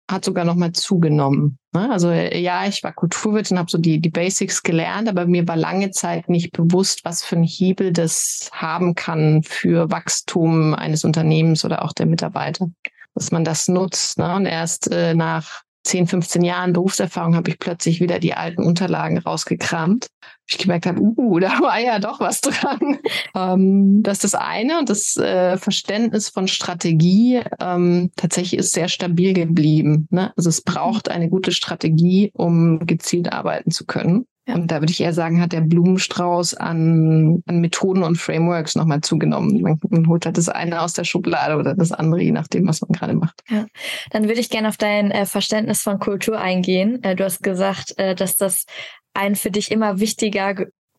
hat 0.09 0.25
sogar 0.25 0.45
noch 0.45 0.55
mal 0.55 0.73
zugenommen. 0.73 1.57
Ne? 1.73 1.89
Also 1.91 2.11
ja, 2.11 2.65
ich 2.65 2.83
war 2.83 2.93
Kulturwirtin, 2.93 3.57
habe 3.57 3.71
so 3.71 3.77
die, 3.77 3.99
die 3.99 4.09
Basics 4.09 4.63
gelernt, 4.63 5.07
aber 5.07 5.25
mir 5.25 5.47
war 5.47 5.55
lange 5.55 5.91
Zeit 5.91 6.29
nicht 6.29 6.51
bewusst, 6.51 7.05
was 7.05 7.23
für 7.23 7.37
ein 7.37 7.43
Hebel 7.43 7.93
das 7.93 8.49
haben 8.51 8.95
kann 8.95 9.43
für 9.43 9.89
Wachstum 9.91 10.73
eines 10.73 11.03
Unternehmens 11.03 11.63
oder 11.65 11.83
auch 11.83 11.93
der 11.93 12.05
Mitarbeiter. 12.05 12.69
Dass 13.15 13.31
man 13.31 13.43
das 13.43 13.67
nutzt. 13.67 14.17
Ne? 14.17 14.35
Und 14.35 14.45
erst 14.45 14.91
äh, 14.91 15.13
nach 15.13 15.63
10, 15.83 16.07
15 16.07 16.43
Jahren 16.43 16.73
Berufserfahrung 16.73 17.35
habe 17.35 17.49
ich 17.49 17.59
plötzlich 17.59 17.99
wieder 17.99 18.19
die 18.19 18.33
alten 18.33 18.63
Unterlagen 18.63 19.17
rausgekramt. 19.17 20.07
Ich 20.47 20.57
gemerkt 20.57 20.85
habe, 20.85 20.99
uh, 21.01 21.39
da 21.39 21.59
war 21.59 21.79
ja 21.79 21.99
doch 21.99 22.19
was 22.19 22.41
dran. 22.41 22.99
ähm, 23.35 24.03
das 24.03 24.23
ist 24.23 24.33
das 24.33 24.35
eine 24.35 24.79
und 24.79 24.89
das 24.89 25.17
äh, 25.17 25.57
Verständnis 25.57 26.29
von 26.29 26.47
Strategie 26.47 27.41
ähm, 27.59 28.11
tatsächlich 28.15 28.59
ist 28.59 28.73
sehr 28.73 28.87
stabil 28.87 29.33
geblieben. 29.33 30.07
Ne? 30.09 30.33
Also 30.37 30.49
es 30.49 30.61
braucht 30.61 31.09
eine 31.09 31.29
gute 31.29 31.51
Strategie, 31.51 32.31
um 32.33 32.85
gezielt 32.85 33.31
arbeiten 33.31 33.71
zu 33.71 33.85
können. 33.85 34.25
Und 34.45 34.71
da 34.71 34.81
würde 34.81 34.91
ich 34.91 34.99
eher 34.99 35.13
sagen, 35.13 35.41
hat 35.41 35.53
der 35.53 35.61
Blumenstrauß 35.61 36.55
an, 36.55 37.41
an 37.45 37.61
Methoden 37.61 38.03
und 38.03 38.17
Frameworks 38.17 38.75
nochmal 38.75 38.99
zugenommen. 38.99 39.61
Man, 39.61 39.79
man, 39.89 40.07
holt 40.07 40.25
halt 40.25 40.37
das 40.37 40.49
eine 40.49 40.81
aus 40.81 40.93
der 40.93 41.05
Schublade 41.05 41.55
oder 41.55 41.75
das 41.75 41.93
andere, 41.93 42.21
je 42.21 42.31
nachdem, 42.31 42.67
was 42.67 42.81
man 42.81 42.91
gerade 42.91 43.13
macht. 43.13 43.41
Ja. 43.49 43.65
Dann 44.11 44.27
würde 44.27 44.41
ich 44.41 44.49
gerne 44.49 44.67
auf 44.67 44.77
dein 44.77 45.11
äh, 45.11 45.25
Verständnis 45.25 45.81
von 45.81 45.97
Kultur 45.97 46.39
eingehen. 46.39 47.01
Äh, 47.03 47.15
du 47.15 47.23
hast 47.23 47.41
gesagt, 47.41 47.97
äh, 47.97 48.15
dass 48.15 48.35
das 48.35 48.65
ein 49.13 49.35
für 49.35 49.51
dich 49.51 49.71
immer 49.71 49.99
wichtiger 49.99 50.55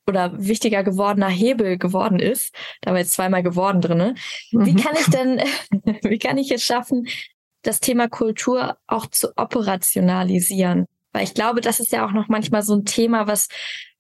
oder 0.07 0.33
wichtiger 0.39 0.83
gewordener 0.83 1.29
Hebel 1.29 1.79
geworden 1.79 2.19
ist. 2.19 2.55
Da 2.81 2.93
war 2.93 2.99
jetzt 2.99 3.13
zweimal 3.13 3.43
geworden 3.43 3.81
drinne. 3.81 4.15
Mhm. 4.53 4.67
Wie 4.67 4.75
kann 4.75 4.95
ich 4.99 5.07
denn, 5.07 5.41
wie 6.03 6.19
kann 6.19 6.39
ich 6.39 6.51
es 6.51 6.65
schaffen, 6.65 7.07
das 7.63 7.81
Thema 7.81 8.09
Kultur 8.09 8.77
auch 8.87 9.07
zu 9.07 9.37
operationalisieren? 9.37 10.87
Weil 11.15 11.25
ich 11.25 11.35
glaube, 11.35 11.61
das 11.61 11.81
ist 11.81 11.93
ja 11.93 12.05
auch 12.05 12.13
noch 12.13 12.29
manchmal 12.29 12.63
so 12.63 12.75
ein 12.75 12.85
Thema, 12.85 13.27
was 13.29 13.49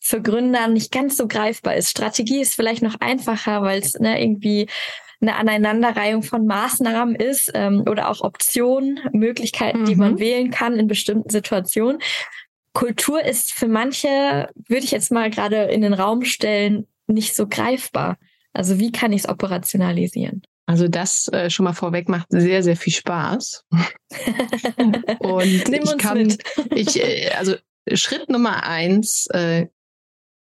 für 0.00 0.20
Gründer 0.20 0.68
nicht 0.68 0.92
ganz 0.92 1.16
so 1.16 1.29
greifbar 1.29 1.77
ist. 1.77 1.88
Strategie 1.90 2.40
ist 2.40 2.55
vielleicht 2.55 2.83
noch 2.83 2.96
einfacher, 3.00 3.62
weil 3.62 3.79
es 3.79 3.94
ne, 3.94 4.20
irgendwie 4.20 4.66
eine 5.20 5.37
Aneinanderreihung 5.37 6.22
von 6.22 6.44
Maßnahmen 6.44 7.14
ist 7.14 7.53
ähm, 7.55 7.85
oder 7.88 8.11
auch 8.11 8.20
Optionen, 8.20 9.00
Möglichkeiten, 9.12 9.83
mhm. 9.83 9.85
die 9.87 9.94
man 9.94 10.12
mhm. 10.14 10.18
wählen 10.18 10.50
kann 10.50 10.79
in 10.79 10.88
bestimmten 10.88 11.31
Situationen. 11.31 12.00
Kultur 12.74 13.24
ist 13.24 13.53
für 13.53 13.68
manche, 13.68 14.48
würde 14.68 14.85
ich 14.85 14.90
jetzt 14.90 15.12
mal 15.12 15.31
gerade 15.31 15.62
in 15.66 15.81
den 15.83 15.94
Raum 15.94 16.24
stellen, 16.24 16.88
nicht 17.07 17.37
so 17.37 17.46
greifbar. 17.46 18.18
Also 18.53 18.81
wie 18.81 18.90
kann 18.90 19.12
ich 19.12 19.22
es 19.22 19.29
operationalisieren? 19.29 20.42
Also 20.66 20.88
das 20.88 21.29
äh, 21.29 21.50
schon 21.50 21.64
mal 21.64 21.74
vorweg 21.74 22.09
macht 22.09 22.27
sehr, 22.31 22.62
sehr 22.62 22.77
viel 22.77 22.92
Spaß. 22.92 23.64
Und 25.18 25.68
Nimm 25.68 25.83
ich 25.85 25.98
kann, 25.98 26.18
mit. 26.18 26.42
ich, 26.74 27.03
äh, 27.03 27.31
also 27.37 27.55
Schritt 27.92 28.31
Nummer 28.31 28.64
eins, 28.64 29.27
äh, 29.27 29.66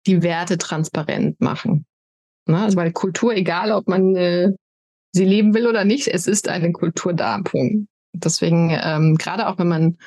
die 0.08 0.24
Werte 0.24 0.58
transparent 0.58 1.40
machen. 1.40 1.86
Na, 2.46 2.64
also 2.64 2.78
weil 2.78 2.92
Kultur, 2.92 3.36
egal 3.36 3.72
ob 3.72 3.88
man 3.88 4.16
äh, 4.16 4.50
sie 5.12 5.26
leben 5.26 5.54
will 5.54 5.68
oder 5.68 5.86
nicht, 5.86 6.08
es 6.08 6.26
ist 6.26 6.48
eine 6.48 6.72
Kultur 6.72 7.14
da. 7.14 7.40
Punkt. 7.44 7.88
Deswegen, 8.14 8.76
ähm, 8.82 9.16
gerade 9.18 9.48
auch 9.48 9.60
wenn 9.60 9.68
man 9.68 9.98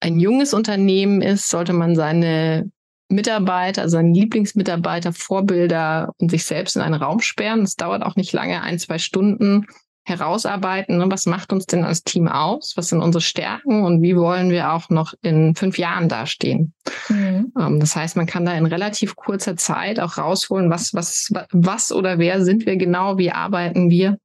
ein 0.00 0.20
junges 0.20 0.52
Unternehmen 0.52 1.22
ist, 1.22 1.48
sollte 1.48 1.72
man 1.72 1.96
seine 1.96 2.70
Mitarbeiter, 3.08 3.82
also 3.82 3.96
seine 3.96 4.12
Lieblingsmitarbeiter, 4.12 5.12
Vorbilder 5.12 6.12
und 6.18 6.30
sich 6.30 6.44
selbst 6.44 6.76
in 6.76 6.82
einen 6.82 6.94
Raum 6.94 7.20
sperren. 7.20 7.62
Es 7.62 7.76
dauert 7.76 8.02
auch 8.02 8.16
nicht 8.16 8.32
lange, 8.32 8.62
ein, 8.62 8.78
zwei 8.78 8.98
Stunden 8.98 9.66
herausarbeiten. 10.04 10.98
Ne? 10.98 11.06
Was 11.08 11.26
macht 11.26 11.52
uns 11.52 11.66
denn 11.66 11.84
als 11.84 12.04
Team 12.04 12.28
aus? 12.28 12.74
Was 12.76 12.88
sind 12.88 13.00
unsere 13.00 13.22
Stärken 13.22 13.84
und 13.84 14.02
wie 14.02 14.16
wollen 14.16 14.50
wir 14.50 14.72
auch 14.72 14.90
noch 14.90 15.14
in 15.22 15.54
fünf 15.54 15.78
Jahren 15.78 16.08
dastehen? 16.08 16.74
Mhm. 17.08 17.52
Ähm, 17.58 17.80
das 17.80 17.96
heißt, 17.96 18.16
man 18.16 18.26
kann 18.26 18.44
da 18.44 18.52
in 18.52 18.66
relativ 18.66 19.16
kurzer 19.16 19.56
Zeit 19.56 19.98
auch 20.00 20.18
rausholen, 20.18 20.70
was, 20.70 20.92
was, 20.94 21.30
was 21.52 21.90
oder 21.90 22.18
wer 22.18 22.44
sind 22.44 22.66
wir 22.66 22.76
genau, 22.76 23.16
wie 23.16 23.30
arbeiten 23.30 23.90
wir, 23.90 24.18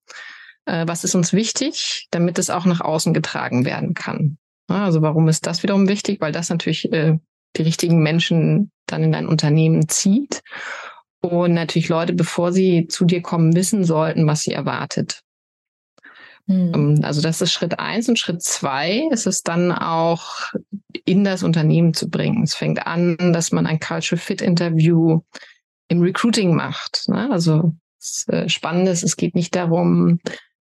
äh, 0.65 0.85
was 0.85 1.03
ist 1.03 1.15
uns 1.15 1.31
wichtig, 1.31 2.07
damit 2.11 2.37
es 2.39 2.49
auch 2.49 2.65
nach 2.65 2.81
außen 2.81 3.13
getragen 3.13 3.65
werden 3.65 3.93
kann. 3.93 4.37
Also 4.67 5.01
warum 5.01 5.27
ist 5.27 5.47
das 5.47 5.63
wiederum 5.63 5.87
wichtig? 5.87 6.21
Weil 6.21 6.31
das 6.31 6.49
natürlich 6.49 6.91
äh, 6.91 7.17
die 7.57 7.63
richtigen 7.63 8.01
Menschen 8.01 8.71
dann 8.85 9.03
in 9.03 9.11
dein 9.11 9.27
Unternehmen 9.27 9.87
zieht. 9.87 10.41
Und 11.21 11.53
natürlich 11.53 11.89
Leute, 11.89 12.13
bevor 12.13 12.53
sie 12.53 12.87
zu 12.87 13.05
dir 13.05 13.21
kommen, 13.21 13.55
wissen 13.55 13.83
sollten, 13.83 14.25
was 14.25 14.41
sie 14.41 14.53
erwartet. 14.53 15.21
Mhm. 16.49 17.01
Also 17.03 17.21
das 17.21 17.41
ist 17.41 17.51
Schritt 17.51 17.79
eins 17.79 18.09
und 18.09 18.17
Schritt 18.17 18.41
zwei 18.41 19.07
ist 19.11 19.27
es 19.27 19.43
dann 19.43 19.71
auch 19.71 20.51
in 21.05 21.23
das 21.23 21.43
Unternehmen 21.43 21.93
zu 21.93 22.09
bringen. 22.09 22.43
Es 22.43 22.55
fängt 22.55 22.87
an, 22.87 23.17
dass 23.33 23.51
man 23.51 23.67
ein 23.67 23.79
Cultural 23.79 24.19
Fit 24.19 24.41
Interview 24.41 25.21
im 25.89 26.01
Recruiting 26.01 26.55
macht. 26.55 27.03
Ne? 27.07 27.29
Also 27.31 27.73
äh, 28.27 28.45
ist, 28.45 29.03
es 29.03 29.15
geht 29.17 29.35
nicht 29.35 29.55
darum, 29.55 30.19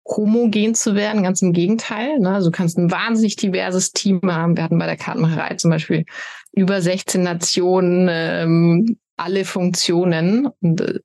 homogen 0.06 0.74
zu 0.74 0.94
werden, 0.94 1.22
ganz 1.22 1.42
im 1.42 1.52
Gegenteil. 1.52 2.18
Ne? 2.18 2.30
Also 2.30 2.50
du 2.50 2.56
kannst 2.56 2.78
ein 2.78 2.90
wahnsinnig 2.90 3.36
diverses 3.36 3.92
Team 3.92 4.20
haben. 4.24 4.56
Wir 4.56 4.64
hatten 4.64 4.78
bei 4.78 4.86
der 4.86 4.96
Kartenmacherei 4.96 5.54
zum 5.54 5.70
Beispiel 5.70 6.04
über 6.52 6.80
16 6.80 7.22
Nationen, 7.22 8.08
ähm, 8.10 8.98
alle 9.16 9.44
Funktionen 9.44 10.48
und 10.60 10.80
äh, 10.80 11.00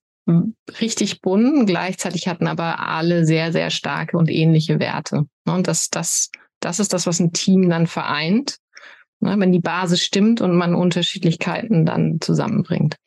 richtig 0.80 1.22
bunt. 1.22 1.68
Gleichzeitig 1.68 2.28
hatten 2.28 2.48
aber 2.48 2.80
alle 2.80 3.26
sehr, 3.26 3.52
sehr 3.52 3.70
starke 3.70 4.18
und 4.18 4.30
ähnliche 4.30 4.80
Werte. 4.80 5.26
Ne? 5.46 5.54
Und 5.54 5.68
das, 5.68 5.90
das, 5.90 6.30
das 6.60 6.80
ist 6.80 6.94
das, 6.94 7.08
was 7.08 7.20
ein 7.20 7.34
Team 7.34 7.70
dann 7.70 7.88
vereint, 7.88 8.58
ne? 9.22 9.36
wenn 9.40 9.52
die 9.52 9.60
Basis 9.60 10.04
stimmt 10.04 10.42
und 10.42 10.56
man 10.56 10.76
Unterschiedlichkeiten 10.76 11.86
dann 11.86 12.20
zusammenbringt. 12.20 12.98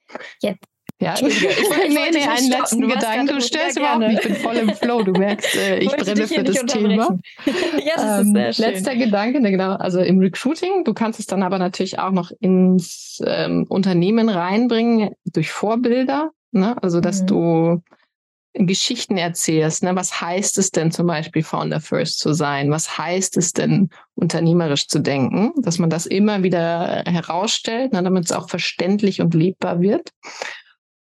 Jetzt 0.40 0.64
ja, 1.02 1.14
ich, 1.14 1.42
ich, 1.42 1.68
nee, 1.88 2.10
nee, 2.12 2.26
einen 2.26 2.48
letzten 2.48 2.88
Gedanken. 2.88 3.26
Du 3.26 3.40
störst 3.40 3.76
überhaupt 3.76 3.98
nicht. 4.00 4.20
Ich 4.20 4.28
bin 4.28 4.36
voll 4.36 4.56
im 4.56 4.74
Flow. 4.74 5.02
Du 5.02 5.12
merkst, 5.12 5.56
äh, 5.56 5.78
ich 5.78 5.90
brenne 5.96 6.28
für 6.28 6.44
das 6.44 6.64
Thema. 6.66 7.18
ja, 7.46 7.94
das 7.96 8.20
ähm, 8.20 8.26
ist 8.26 8.32
sehr 8.32 8.52
schön. 8.52 8.64
Letzter 8.74 8.96
Gedanke, 8.96 9.40
ne, 9.40 9.50
genau. 9.50 9.72
Also 9.74 10.00
im 10.00 10.20
Recruiting, 10.20 10.84
du 10.84 10.94
kannst 10.94 11.18
es 11.18 11.26
dann 11.26 11.42
aber 11.42 11.58
natürlich 11.58 11.98
auch 11.98 12.12
noch 12.12 12.30
ins 12.38 13.20
ähm, 13.26 13.66
Unternehmen 13.68 14.28
reinbringen 14.28 15.10
durch 15.24 15.50
Vorbilder. 15.50 16.30
Ne? 16.52 16.80
Also, 16.82 17.00
dass 17.00 17.22
mhm. 17.22 17.26
du 17.26 17.82
Geschichten 18.54 19.16
erzählst. 19.16 19.82
Ne? 19.82 19.96
Was 19.96 20.20
heißt 20.20 20.58
es 20.58 20.70
denn 20.70 20.92
zum 20.92 21.06
Beispiel 21.06 21.42
Founder 21.42 21.80
First 21.80 22.18
zu 22.18 22.34
sein? 22.34 22.70
Was 22.70 22.98
heißt 22.98 23.36
es 23.38 23.52
denn 23.52 23.88
unternehmerisch 24.14 24.88
zu 24.88 24.98
denken? 24.98 25.52
Dass 25.62 25.78
man 25.78 25.90
das 25.90 26.06
immer 26.06 26.42
wieder 26.42 27.02
herausstellt, 27.06 27.92
ne? 27.92 28.02
damit 28.02 28.26
es 28.26 28.32
auch 28.32 28.48
verständlich 28.48 29.20
und 29.20 29.34
lebbar 29.34 29.80
wird. 29.80 30.10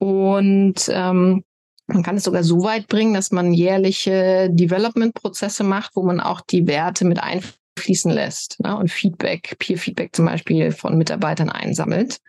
Und 0.00 0.90
ähm, 0.92 1.44
man 1.86 2.02
kann 2.02 2.16
es 2.16 2.24
sogar 2.24 2.42
so 2.42 2.64
weit 2.64 2.88
bringen, 2.88 3.14
dass 3.14 3.30
man 3.30 3.52
jährliche 3.52 4.48
Development-Prozesse 4.50 5.62
macht, 5.62 5.92
wo 5.94 6.02
man 6.02 6.20
auch 6.20 6.40
die 6.40 6.66
Werte 6.66 7.04
mit 7.04 7.20
einfließen 7.22 8.10
lässt 8.10 8.58
ne? 8.60 8.76
und 8.76 8.90
Feedback, 8.90 9.56
Peer-Feedback 9.58 10.16
zum 10.16 10.26
Beispiel 10.26 10.72
von 10.72 10.98
Mitarbeitern 10.98 11.50
einsammelt 11.50 12.20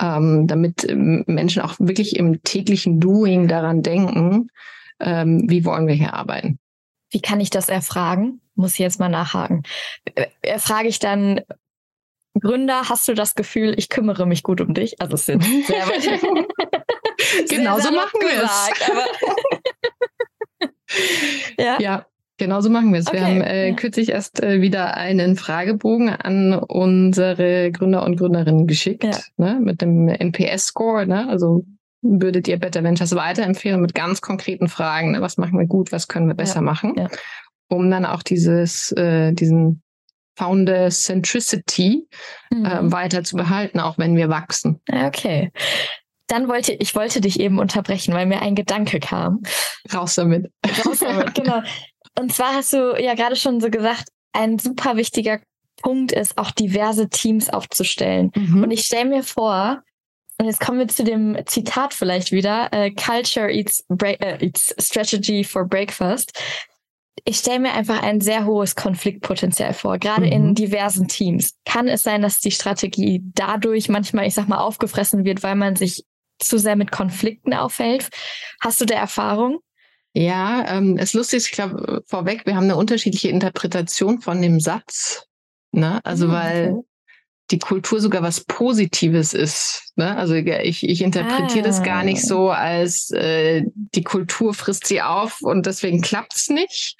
ähm, 0.00 0.46
damit 0.46 0.84
ähm, 0.88 1.24
Menschen 1.26 1.62
auch 1.62 1.74
wirklich 1.78 2.16
im 2.16 2.42
täglichen 2.42 3.00
Doing 3.00 3.48
daran 3.48 3.82
denken, 3.82 4.48
ähm, 4.98 5.44
wie 5.48 5.64
wollen 5.64 5.86
wir 5.86 5.94
hier 5.94 6.14
arbeiten. 6.14 6.58
Wie 7.10 7.20
kann 7.20 7.40
ich 7.40 7.50
das 7.50 7.68
erfragen? 7.68 8.40
Muss 8.54 8.74
ich 8.74 8.78
jetzt 8.78 9.00
mal 9.00 9.08
nachhaken. 9.08 9.62
Äh, 10.14 10.26
erfrage 10.42 10.88
ich 10.88 10.98
dann 10.98 11.40
Gründer, 12.38 12.88
hast 12.88 13.08
du 13.08 13.14
das 13.14 13.34
Gefühl, 13.34 13.74
ich 13.76 13.88
kümmere 13.88 14.26
mich 14.26 14.42
gut 14.42 14.60
um 14.60 14.74
dich? 14.74 15.00
Also 15.00 15.14
es 15.14 15.26
sind 15.26 15.42
sehr 15.66 15.84
Genau 17.48 17.78
so 17.78 17.90
machen 17.90 18.20
wir 18.20 18.42
es. 18.44 18.70
ja. 21.58 21.78
ja, 21.80 22.06
Genau 22.40 22.62
so 22.62 22.70
machen 22.70 22.90
wir 22.94 23.00
es. 23.00 23.06
Okay. 23.06 23.18
Wir 23.18 23.26
haben 23.26 23.42
äh, 23.42 23.74
kürzlich 23.74 24.08
erst 24.08 24.42
äh, 24.42 24.62
wieder 24.62 24.96
einen 24.96 25.36
Fragebogen 25.36 26.08
an 26.08 26.54
unsere 26.54 27.70
Gründer 27.70 28.02
und 28.02 28.16
Gründerinnen 28.16 28.66
geschickt, 28.66 29.04
ja. 29.04 29.18
ne, 29.36 29.60
mit 29.60 29.82
dem 29.82 30.08
NPS-Score. 30.08 31.06
Ne? 31.06 31.28
Also 31.28 31.66
würdet 32.00 32.48
ihr 32.48 32.58
Better 32.58 32.82
Ventures 32.82 33.14
weiterempfehlen 33.14 33.82
mit 33.82 33.94
ganz 33.94 34.22
konkreten 34.22 34.68
Fragen, 34.68 35.12
ne? 35.12 35.20
was 35.20 35.36
machen 35.36 35.58
wir 35.58 35.66
gut, 35.66 35.92
was 35.92 36.08
können 36.08 36.28
wir 36.28 36.34
besser 36.34 36.56
ja. 36.56 36.62
machen, 36.62 36.94
ja. 36.96 37.08
um 37.68 37.90
dann 37.90 38.06
auch 38.06 38.22
dieses, 38.22 38.90
äh, 38.92 39.34
diesen 39.34 39.82
Founder 40.36 40.90
Centricity 40.90 42.06
mhm. 42.50 42.64
äh, 42.64 42.92
weiter 42.92 43.24
zu 43.24 43.36
behalten, 43.36 43.80
auch 43.80 43.98
wenn 43.98 44.16
wir 44.16 44.28
wachsen. 44.28 44.80
Okay. 44.90 45.52
Dann 46.26 46.48
wollte 46.48 46.72
ich 46.72 46.94
wollte 46.94 47.20
dich 47.20 47.40
eben 47.40 47.58
unterbrechen, 47.58 48.14
weil 48.14 48.26
mir 48.26 48.40
ein 48.40 48.54
Gedanke 48.54 49.00
kam. 49.00 49.42
Raus 49.92 50.14
damit. 50.14 50.50
Raus 50.84 51.00
damit, 51.00 51.34
genau. 51.34 51.60
Und 52.18 52.32
zwar 52.32 52.54
hast 52.54 52.72
du 52.72 52.96
ja 53.00 53.14
gerade 53.14 53.36
schon 53.36 53.60
so 53.60 53.70
gesagt, 53.70 54.08
ein 54.32 54.58
super 54.58 54.96
wichtiger 54.96 55.40
Punkt 55.82 56.12
ist, 56.12 56.38
auch 56.38 56.50
diverse 56.50 57.08
Teams 57.08 57.48
aufzustellen. 57.48 58.30
Mhm. 58.34 58.62
Und 58.62 58.70
ich 58.70 58.84
stelle 58.84 59.08
mir 59.08 59.22
vor, 59.22 59.82
und 60.38 60.46
jetzt 60.46 60.60
kommen 60.60 60.78
wir 60.78 60.88
zu 60.88 61.04
dem 61.04 61.36
Zitat 61.46 61.92
vielleicht 61.92 62.32
wieder, 62.32 62.70
uh, 62.74 62.90
Culture 62.94 63.52
eats, 63.52 63.84
uh, 63.90 63.96
eats 64.02 64.74
Strategy 64.78 65.44
for 65.44 65.66
Breakfast. 65.66 66.32
Ich 67.24 67.38
stelle 67.38 67.60
mir 67.60 67.72
einfach 67.72 68.02
ein 68.02 68.20
sehr 68.20 68.46
hohes 68.46 68.74
Konfliktpotenzial 68.76 69.74
vor, 69.74 69.98
gerade 69.98 70.26
mhm. 70.26 70.32
in 70.32 70.54
diversen 70.54 71.08
Teams. 71.08 71.54
Kann 71.64 71.88
es 71.88 72.02
sein, 72.02 72.22
dass 72.22 72.40
die 72.40 72.50
Strategie 72.50 73.22
dadurch 73.34 73.88
manchmal, 73.88 74.26
ich 74.26 74.34
sag 74.34 74.48
mal, 74.48 74.58
aufgefressen 74.58 75.24
wird, 75.24 75.42
weil 75.42 75.56
man 75.56 75.76
sich 75.76 76.04
zu 76.38 76.58
sehr 76.58 76.76
mit 76.76 76.90
Konflikten 76.90 77.54
aufhält? 77.54 78.08
Hast 78.60 78.80
du 78.80 78.84
da 78.84 78.94
Erfahrung? 78.94 79.60
Ja, 80.12 80.66
ähm, 80.68 80.96
es 80.96 81.10
ist 81.10 81.14
lustig, 81.14 81.44
ich 81.46 81.52
glaube, 81.52 82.02
vorweg, 82.06 82.44
wir 82.44 82.56
haben 82.56 82.64
eine 82.64 82.76
unterschiedliche 82.76 83.28
Interpretation 83.28 84.20
von 84.20 84.42
dem 84.42 84.58
Satz. 84.58 85.26
Ne? 85.72 86.00
Also, 86.04 86.26
mhm, 86.26 86.32
weil 86.32 86.80
die 87.50 87.58
Kultur 87.58 88.00
sogar 88.00 88.22
was 88.22 88.40
Positives 88.44 89.34
ist. 89.34 89.92
Ne? 89.96 90.16
Also 90.16 90.34
ich, 90.34 90.88
ich 90.88 91.02
interpretiere 91.02 91.64
ah. 91.64 91.68
das 91.68 91.82
gar 91.82 92.04
nicht 92.04 92.22
so, 92.22 92.50
als 92.50 93.10
äh, 93.10 93.64
die 93.74 94.04
Kultur 94.04 94.54
frisst 94.54 94.86
sie 94.86 95.02
auf 95.02 95.38
und 95.42 95.66
deswegen 95.66 96.00
klappt's 96.00 96.48
nicht, 96.48 96.96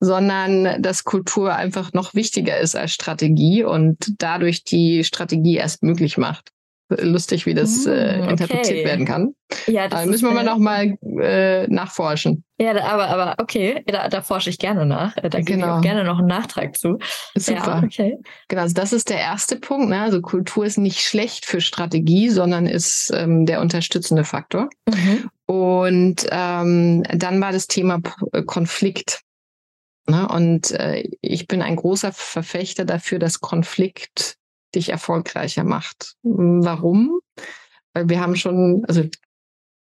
sondern 0.00 0.82
dass 0.82 1.04
Kultur 1.04 1.54
einfach 1.54 1.92
noch 1.92 2.14
wichtiger 2.14 2.58
ist 2.58 2.76
als 2.76 2.92
Strategie 2.92 3.64
und 3.64 3.96
dadurch 4.18 4.64
die 4.64 5.04
Strategie 5.04 5.56
erst 5.56 5.82
möglich 5.82 6.18
macht 6.18 6.52
lustig, 6.88 7.46
wie 7.46 7.54
das 7.54 7.86
äh, 7.86 8.18
okay. 8.20 8.30
interpretiert 8.30 8.84
werden 8.86 9.06
kann. 9.06 9.34
Ja, 9.66 9.88
das 9.88 10.04
äh, 10.04 10.06
müssen 10.06 10.28
wir 10.28 10.34
mal 10.34 10.44
noch 10.44 10.58
mal 10.58 10.96
äh, 11.20 11.66
nachforschen. 11.68 12.44
Ja, 12.58 12.70
aber 12.84 13.08
aber 13.08 13.34
okay, 13.38 13.82
da, 13.86 14.08
da 14.08 14.22
forsche 14.22 14.50
ich 14.50 14.58
gerne 14.58 14.86
nach. 14.86 15.16
Äh, 15.16 15.28
da 15.28 15.38
gebe 15.38 15.52
genau. 15.52 15.66
ich 15.66 15.72
auch 15.72 15.80
gerne 15.82 16.04
noch 16.04 16.18
einen 16.18 16.28
Nachtrag 16.28 16.76
zu. 16.76 16.98
Super. 17.34 17.80
Ja, 17.80 17.82
okay. 17.84 18.16
Genau, 18.48 18.62
also 18.62 18.74
das 18.74 18.92
ist 18.92 19.10
der 19.10 19.18
erste 19.18 19.56
Punkt. 19.56 19.88
Ne? 19.88 20.00
Also 20.00 20.20
Kultur 20.20 20.64
ist 20.64 20.78
nicht 20.78 21.00
schlecht 21.00 21.44
für 21.44 21.60
Strategie, 21.60 22.30
sondern 22.30 22.66
ist 22.66 23.12
ähm, 23.14 23.46
der 23.46 23.60
unterstützende 23.60 24.24
Faktor. 24.24 24.68
Mhm. 24.88 25.30
Und 25.46 26.26
ähm, 26.30 27.02
dann 27.12 27.40
war 27.40 27.52
das 27.52 27.66
Thema 27.66 28.00
P 28.00 28.42
Konflikt. 28.42 29.20
Ne? 30.08 30.28
Und 30.28 30.70
äh, 30.72 31.04
ich 31.20 31.46
bin 31.46 31.62
ein 31.62 31.76
großer 31.76 32.12
Verfechter 32.12 32.84
dafür, 32.84 33.18
dass 33.18 33.40
Konflikt 33.40 34.36
dich 34.74 34.90
erfolgreicher 34.90 35.64
macht. 35.64 36.14
Warum? 36.22 37.20
Weil 37.94 38.08
wir 38.08 38.20
haben 38.20 38.36
schon, 38.36 38.84
also 38.86 39.04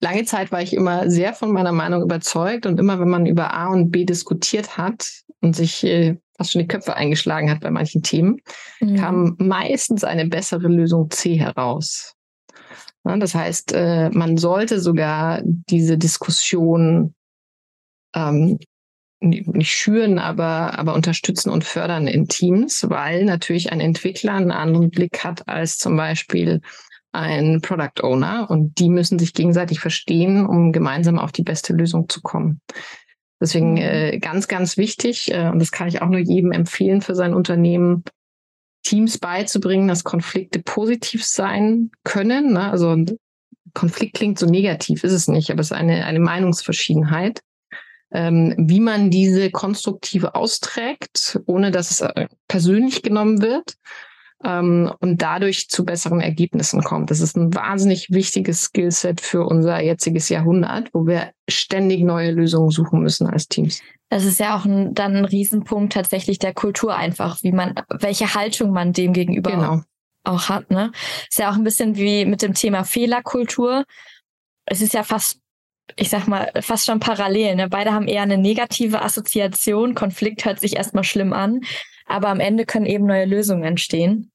lange 0.02 0.26
Zeit 0.26 0.52
war 0.52 0.62
ich 0.62 0.74
immer 0.74 1.10
sehr 1.10 1.34
von 1.34 1.52
meiner 1.52 1.72
Meinung 1.72 2.02
überzeugt 2.02 2.66
und 2.66 2.80
immer 2.80 3.00
wenn 3.00 3.10
man 3.10 3.26
über 3.26 3.54
A 3.54 3.68
und 3.68 3.92
B 3.92 4.06
diskutiert 4.06 4.78
hat 4.78 5.08
und 5.42 5.56
sich 5.56 5.84
äh, 5.84 6.18
fast 6.38 6.52
schon 6.52 6.62
die 6.62 6.68
Köpfe 6.68 6.96
eingeschlagen 6.96 7.50
hat 7.50 7.62
bei 7.62 7.72
manchen 7.72 8.04
Themen, 8.04 8.42
mhm. 8.80 8.96
kam 8.96 9.36
meistens 9.40 10.04
eine 10.04 10.28
bessere 10.28 10.68
Lösung 10.68 11.10
C 11.10 11.36
heraus. 11.36 12.14
Ja, 13.06 13.18
das 13.18 13.36
heißt, 13.36 13.74
äh, 13.74 14.10
man 14.10 14.38
sollte 14.38 14.80
sogar 14.80 15.42
diese 15.44 15.98
Diskussion 15.98 17.14
ähm, 18.16 18.60
nicht 19.26 19.72
schüren, 19.72 20.20
aber, 20.20 20.78
aber 20.78 20.94
unterstützen 20.94 21.50
und 21.50 21.64
fördern 21.64 22.08
in 22.08 22.28
Teams, 22.28 22.90
weil 22.90 23.26
natürlich 23.26 23.72
ein 23.72 23.82
Entwickler 23.82 24.34
einen 24.34 24.52
anderen 24.52 24.90
Blick 24.90 25.24
hat 25.24 25.48
als 25.48 25.78
zum 25.78 25.98
Beispiel 25.98 26.62
ein 27.12 27.62
Product 27.62 28.04
Owner 28.04 28.50
und 28.50 28.78
die 28.80 28.90
müssen 28.90 29.20
sich 29.20 29.34
gegenseitig 29.34 29.80
verstehen, 29.80 30.46
um 30.46 30.72
gemeinsam 30.72 31.18
auf 31.18 31.32
die 31.32 31.44
beste 31.44 31.74
Lösung 31.74 32.10
zu 32.10 32.22
kommen. 32.22 32.62
Deswegen 33.42 33.74
mhm. 33.74 33.78
äh, 33.78 34.18
ganz, 34.20 34.48
ganz 34.48 34.78
wichtig, 34.78 35.32
äh, 35.34 35.50
und 35.50 35.60
das 35.60 35.72
kann 35.72 35.88
ich 35.88 36.02
auch 36.02 36.10
nur 36.10 36.20
jedem 36.20 36.52
empfehlen 36.52 37.02
für 37.02 37.16
sein 37.16 37.34
Unternehmen, 37.34 38.04
Teams 38.84 39.18
beizubringen, 39.18 39.88
dass 39.88 40.04
Konflikte 40.04 40.60
positiv 40.60 41.26
sein 41.26 41.90
können. 42.04 42.54
Ne? 42.54 42.70
Also 42.70 42.96
Konflikt 43.74 44.16
klingt 44.16 44.38
so 44.38 44.46
negativ, 44.46 45.04
ist 45.04 45.12
es 45.12 45.28
nicht, 45.28 45.50
aber 45.50 45.62
es 45.62 45.72
ist 45.72 45.78
eine, 45.78 46.06
eine 46.06 46.20
Meinungsverschiedenheit 46.20 47.42
wie 48.16 48.80
man 48.80 49.10
diese 49.10 49.52
konstruktive 49.52 50.36
austrägt, 50.36 51.40
ohne 51.46 51.72
dass 51.72 51.92
es 51.92 52.02
äh, 52.02 52.28
persönlich 52.48 53.04
genommen 53.04 53.42
wird 53.42 53.76
ähm, 54.44 54.92
und 55.00 55.22
dadurch 55.22 55.70
zu 55.70 55.86
besseren 55.86 56.22
Ergebnissen 56.22 56.84
kommt. 56.84 57.12
Das 57.12 57.20
ist 57.20 57.36
ein 57.36 57.54
wahnsinnig 57.54 58.10
wichtiges 58.12 58.64
Skillset 58.64 59.22
für 59.22 59.46
unser 59.46 59.82
jetziges 59.82 60.30
Jahrhundert, 60.30 60.90
wo 60.94 61.08
wir 61.08 61.32
ständig 61.50 62.04
neue 62.04 62.32
Lösungen 62.32 62.70
suchen 62.70 63.02
müssen 63.02 63.28
als 63.28 63.48
Teams. 63.48 63.82
Das 64.10 64.24
ist 64.24 64.40
ja 64.40 64.58
auch 64.58 64.66
ein, 64.66 64.94
dann 64.94 65.16
ein 65.16 65.26
Riesenpunkt 65.26 65.94
tatsächlich 65.94 66.40
der 66.40 66.54
Kultur 66.54 66.96
einfach, 66.96 67.42
wie 67.44 67.52
man, 67.52 67.74
welche 67.90 68.34
Haltung 68.36 68.72
man 68.72 68.94
dem 68.94 69.14
gegenüber 69.14 69.52
genau. 69.52 69.82
auch 70.24 70.48
hat. 70.48 70.70
Ne? 70.70 70.92
Ist 71.28 71.40
ja 71.40 71.50
auch 71.50 71.56
ein 71.56 71.64
bisschen 71.64 71.96
wie 71.96 72.26
mit 72.26 72.42
dem 72.42 72.54
Thema 72.54 72.84
Fehlerkultur. 72.84 73.84
Es 74.66 74.82
ist 74.82 74.94
ja 74.94 75.04
fast 75.04 75.40
ich 75.96 76.10
sag 76.10 76.28
mal, 76.28 76.52
fast 76.62 76.86
schon 76.86 77.00
parallel. 77.00 77.56
Ne? 77.56 77.70
Beide 77.70 77.94
haben 77.94 78.08
eher 78.08 78.24
eine 78.24 78.38
negative 78.38 79.02
Assoziation. 79.02 79.96
Konflikt 79.96 80.46
hört 80.46 80.60
sich 80.60 80.76
erstmal 80.76 81.04
schlimm 81.04 81.34
an, 81.34 81.62
aber 82.06 82.30
am 82.30 82.40
Ende 82.40 82.66
können 82.66 82.86
eben 82.86 83.06
neue 83.06 83.26
Lösungen 83.26 83.64
entstehen, 83.64 84.32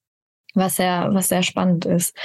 was 0.54 0.76
sehr, 0.76 1.10
was 1.12 1.28
sehr 1.28 1.42
spannend 1.42 1.84
ist. 1.84 2.16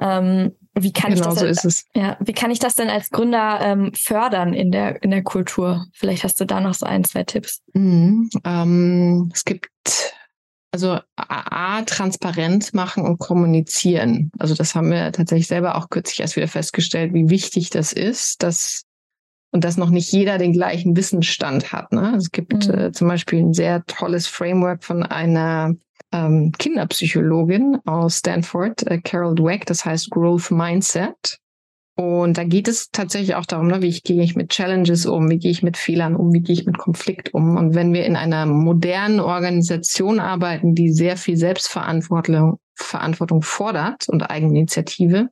Ähm, 0.00 0.52
wie 0.74 0.92
kann 0.92 1.14
genau 1.14 1.28
ich 1.28 1.34
das, 1.34 1.38
so 1.40 1.46
ist 1.46 1.64
es. 1.64 1.86
Ja, 1.94 2.16
wie 2.20 2.32
kann 2.32 2.50
ich 2.50 2.58
das 2.58 2.74
denn 2.74 2.88
als 2.88 3.10
Gründer 3.10 3.60
ähm, 3.62 3.92
fördern 3.94 4.54
in 4.54 4.72
der 4.72 5.02
in 5.02 5.10
der 5.10 5.22
Kultur? 5.22 5.84
Vielleicht 5.92 6.24
hast 6.24 6.40
du 6.40 6.46
da 6.46 6.60
noch 6.60 6.72
so 6.72 6.86
ein, 6.86 7.04
zwei 7.04 7.24
Tipps. 7.24 7.62
Mhm, 7.74 8.30
ähm, 8.44 9.30
es 9.34 9.44
gibt 9.44 9.68
also 10.72 10.98
A, 11.16 11.82
transparent 11.82 12.72
machen 12.74 13.04
und 13.04 13.18
kommunizieren. 13.18 14.30
Also 14.38 14.54
das 14.54 14.74
haben 14.74 14.90
wir 14.90 15.12
tatsächlich 15.12 15.46
selber 15.46 15.76
auch 15.76 15.90
kürzlich 15.90 16.20
erst 16.20 16.36
wieder 16.36 16.48
festgestellt, 16.48 17.12
wie 17.12 17.28
wichtig 17.28 17.70
das 17.70 17.92
ist, 17.92 18.42
dass 18.42 18.84
und 19.54 19.64
dass 19.64 19.76
noch 19.76 19.90
nicht 19.90 20.10
jeder 20.10 20.38
den 20.38 20.54
gleichen 20.54 20.96
Wissensstand 20.96 21.72
hat. 21.72 21.92
Ne? 21.92 22.14
Es 22.16 22.30
gibt 22.30 22.68
mhm. 22.68 22.74
äh, 22.74 22.92
zum 22.92 23.08
Beispiel 23.08 23.40
ein 23.40 23.52
sehr 23.52 23.84
tolles 23.84 24.26
Framework 24.26 24.82
von 24.82 25.02
einer 25.02 25.76
ähm, 26.10 26.52
Kinderpsychologin 26.58 27.78
aus 27.84 28.18
Stanford, 28.18 28.86
äh, 28.86 28.98
Carol 28.98 29.34
Dweck, 29.34 29.66
das 29.66 29.84
heißt 29.84 30.10
Growth 30.10 30.50
Mindset. 30.50 31.38
Und 31.94 32.38
da 32.38 32.44
geht 32.44 32.68
es 32.68 32.90
tatsächlich 32.90 33.34
auch 33.34 33.44
darum, 33.44 33.68
ne, 33.68 33.82
wie 33.82 33.88
ich 33.88 34.02
gehe 34.02 34.22
ich 34.22 34.34
mit 34.34 34.50
Challenges 34.50 35.04
um, 35.04 35.28
wie 35.28 35.38
gehe 35.38 35.50
ich 35.50 35.62
mit 35.62 35.76
Fehlern 35.76 36.16
um, 36.16 36.32
wie 36.32 36.40
gehe 36.40 36.54
ich 36.54 36.64
mit 36.64 36.78
Konflikt 36.78 37.34
um. 37.34 37.56
Und 37.56 37.74
wenn 37.74 37.92
wir 37.92 38.06
in 38.06 38.16
einer 38.16 38.46
modernen 38.46 39.20
Organisation 39.20 40.18
arbeiten, 40.18 40.74
die 40.74 40.90
sehr 40.90 41.16
viel 41.16 41.36
Selbstverantwortung 41.36 42.58
Verantwortung 42.74 43.42
fordert 43.42 44.08
und 44.08 44.22
Eigeninitiative, 44.22 45.28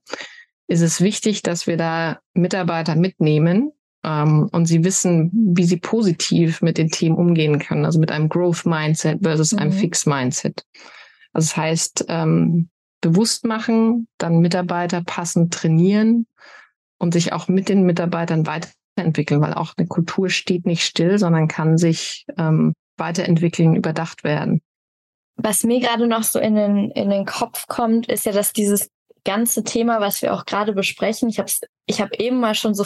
ist 0.68 0.82
es 0.82 1.00
wichtig, 1.00 1.42
dass 1.42 1.66
wir 1.66 1.78
da 1.78 2.20
Mitarbeiter 2.34 2.94
mitnehmen, 2.94 3.72
ähm, 4.04 4.48
und 4.52 4.66
sie 4.66 4.84
wissen, 4.84 5.30
wie 5.54 5.64
sie 5.64 5.76
positiv 5.76 6.62
mit 6.62 6.78
den 6.78 6.88
Themen 6.88 7.16
umgehen 7.16 7.58
können, 7.58 7.84
also 7.84 7.98
mit 7.98 8.10
einem 8.10 8.28
Growth 8.28 8.64
Mindset 8.64 9.20
versus 9.22 9.52
mhm. 9.52 9.58
einem 9.58 9.72
Fix 9.72 10.06
Mindset. 10.06 10.64
Also 11.32 11.48
das 11.48 11.56
heißt, 11.56 12.04
ähm, 12.08 12.70
bewusst 13.00 13.44
machen, 13.44 14.08
dann 14.18 14.40
Mitarbeiter 14.40 15.02
passend 15.02 15.52
trainieren 15.54 16.26
und 16.98 17.12
sich 17.12 17.32
auch 17.32 17.48
mit 17.48 17.68
den 17.68 17.82
Mitarbeitern 17.84 18.46
weiterentwickeln, 18.46 19.40
weil 19.40 19.54
auch 19.54 19.74
eine 19.76 19.86
Kultur 19.86 20.28
steht 20.28 20.66
nicht 20.66 20.84
still, 20.84 21.18
sondern 21.18 21.48
kann 21.48 21.78
sich 21.78 22.26
ähm, 22.36 22.74
weiterentwickeln, 22.96 23.74
überdacht 23.74 24.24
werden. 24.24 24.60
Was 25.36 25.64
mir 25.64 25.80
gerade 25.80 26.06
noch 26.06 26.22
so 26.22 26.38
in 26.38 26.54
den, 26.54 26.90
in 26.90 27.08
den 27.08 27.24
Kopf 27.24 27.66
kommt, 27.66 28.08
ist 28.08 28.26
ja, 28.26 28.32
dass 28.32 28.52
dieses 28.52 28.90
ganze 29.24 29.64
Thema, 29.64 30.00
was 30.00 30.22
wir 30.22 30.34
auch 30.34 30.44
gerade 30.44 30.72
besprechen, 30.72 31.28
ich 31.28 31.38
habe 31.38 31.50
ich 31.86 32.00
hab 32.00 32.14
eben 32.20 32.40
mal 32.40 32.54
schon 32.54 32.74
so, 32.74 32.84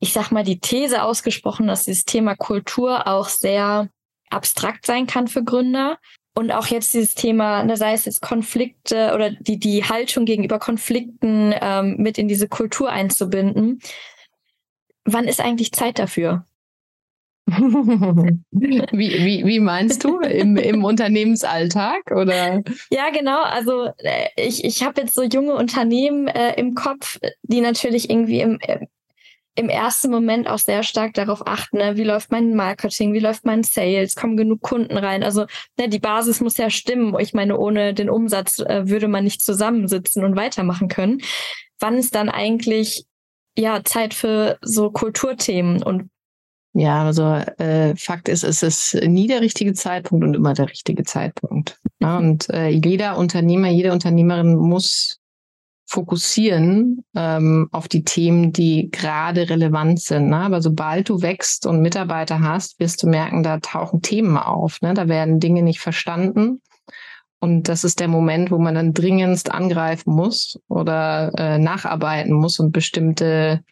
ich 0.00 0.12
sag 0.12 0.30
mal, 0.30 0.44
die 0.44 0.58
These 0.58 1.02
ausgesprochen, 1.02 1.68
dass 1.68 1.84
dieses 1.84 2.04
Thema 2.04 2.34
Kultur 2.34 3.06
auch 3.06 3.28
sehr 3.28 3.88
abstrakt 4.30 4.86
sein 4.86 5.06
kann 5.06 5.28
für 5.28 5.44
Gründer. 5.44 5.98
Und 6.34 6.52
auch 6.52 6.66
jetzt 6.66 6.94
dieses 6.94 7.14
Thema, 7.14 7.64
ne, 7.64 7.76
sei 7.76 7.92
es 7.92 8.04
jetzt 8.04 8.22
Konflikte 8.22 9.12
oder 9.14 9.30
die, 9.30 9.58
die 9.58 9.84
Haltung 9.84 10.24
gegenüber 10.24 10.58
Konflikten 10.58 11.52
ähm, 11.60 11.96
mit 11.98 12.18
in 12.18 12.28
diese 12.28 12.48
Kultur 12.48 12.90
einzubinden. 12.90 13.80
Wann 15.04 15.24
ist 15.26 15.40
eigentlich 15.40 15.72
Zeit 15.72 15.98
dafür? 15.98 16.44
wie, 17.50 18.84
wie, 18.92 19.44
wie 19.44 19.60
meinst 19.60 20.04
du? 20.04 20.20
Im, 20.20 20.56
Im 20.56 20.84
Unternehmensalltag 20.84 22.12
oder? 22.12 22.62
Ja, 22.90 23.10
genau. 23.10 23.42
Also 23.42 23.90
äh, 23.98 24.28
ich, 24.36 24.62
ich 24.64 24.84
habe 24.84 25.00
jetzt 25.00 25.14
so 25.14 25.24
junge 25.24 25.54
Unternehmen 25.54 26.28
äh, 26.28 26.54
im 26.54 26.74
Kopf, 26.74 27.18
die 27.42 27.60
natürlich 27.60 28.08
irgendwie 28.08 28.40
im, 28.40 28.58
im 29.56 29.68
ersten 29.68 30.10
Moment 30.10 30.48
auch 30.48 30.58
sehr 30.58 30.82
stark 30.82 31.14
darauf 31.14 31.46
achten, 31.46 31.78
ne? 31.78 31.96
wie 31.96 32.04
läuft 32.04 32.30
mein 32.30 32.54
Marketing, 32.54 33.12
wie 33.12 33.18
läuft 33.18 33.44
mein 33.44 33.62
Sales, 33.62 34.14
kommen 34.14 34.36
genug 34.36 34.62
Kunden 34.62 34.96
rein. 34.96 35.22
Also 35.22 35.46
ne, 35.78 35.88
die 35.88 35.98
Basis 35.98 36.40
muss 36.40 36.56
ja 36.56 36.70
stimmen. 36.70 37.18
Ich 37.18 37.34
meine, 37.34 37.58
ohne 37.58 37.92
den 37.92 38.10
Umsatz 38.10 38.60
äh, 38.60 38.88
würde 38.88 39.08
man 39.08 39.24
nicht 39.24 39.42
zusammensitzen 39.42 40.24
und 40.24 40.36
weitermachen 40.36 40.88
können. 40.88 41.20
Wann 41.80 41.98
ist 41.98 42.14
dann 42.14 42.28
eigentlich 42.28 43.06
ja 43.56 43.82
Zeit 43.84 44.14
für 44.14 44.58
so 44.62 44.90
Kulturthemen 44.90 45.82
und 45.82 46.10
ja, 46.72 47.04
also 47.04 47.24
äh, 47.24 47.96
Fakt 47.96 48.28
ist, 48.28 48.44
es 48.44 48.62
ist 48.62 48.94
nie 48.94 49.26
der 49.26 49.40
richtige 49.40 49.72
Zeitpunkt 49.72 50.24
und 50.24 50.34
immer 50.34 50.54
der 50.54 50.70
richtige 50.70 51.02
Zeitpunkt. 51.02 51.80
Ja, 51.98 52.18
und 52.18 52.48
äh, 52.50 52.68
jeder 52.68 53.18
Unternehmer, 53.18 53.68
jede 53.68 53.92
Unternehmerin 53.92 54.54
muss 54.54 55.19
fokussieren 55.90 57.04
ähm, 57.16 57.68
auf 57.72 57.88
die 57.88 58.04
Themen, 58.04 58.52
die 58.52 58.90
gerade 58.92 59.50
relevant 59.50 60.00
sind. 60.00 60.28
Ne? 60.28 60.36
Aber 60.36 60.62
sobald 60.62 61.08
du 61.08 61.20
wächst 61.20 61.66
und 61.66 61.82
Mitarbeiter 61.82 62.40
hast, 62.40 62.78
wirst 62.78 63.02
du 63.02 63.08
merken, 63.08 63.42
da 63.42 63.58
tauchen 63.58 64.00
Themen 64.00 64.36
auf. 64.36 64.80
Ne? 64.82 64.94
Da 64.94 65.08
werden 65.08 65.40
Dinge 65.40 65.62
nicht 65.62 65.80
verstanden. 65.80 66.62
Und 67.40 67.68
das 67.68 67.82
ist 67.82 67.98
der 67.98 68.06
Moment, 68.06 68.52
wo 68.52 68.58
man 68.58 68.76
dann 68.76 68.92
dringendst 68.92 69.50
angreifen 69.50 70.14
muss 70.14 70.60
oder 70.68 71.32
äh, 71.36 71.58
nacharbeiten 71.58 72.34
muss 72.34 72.60
und 72.60 72.70
bestimmte 72.70 73.64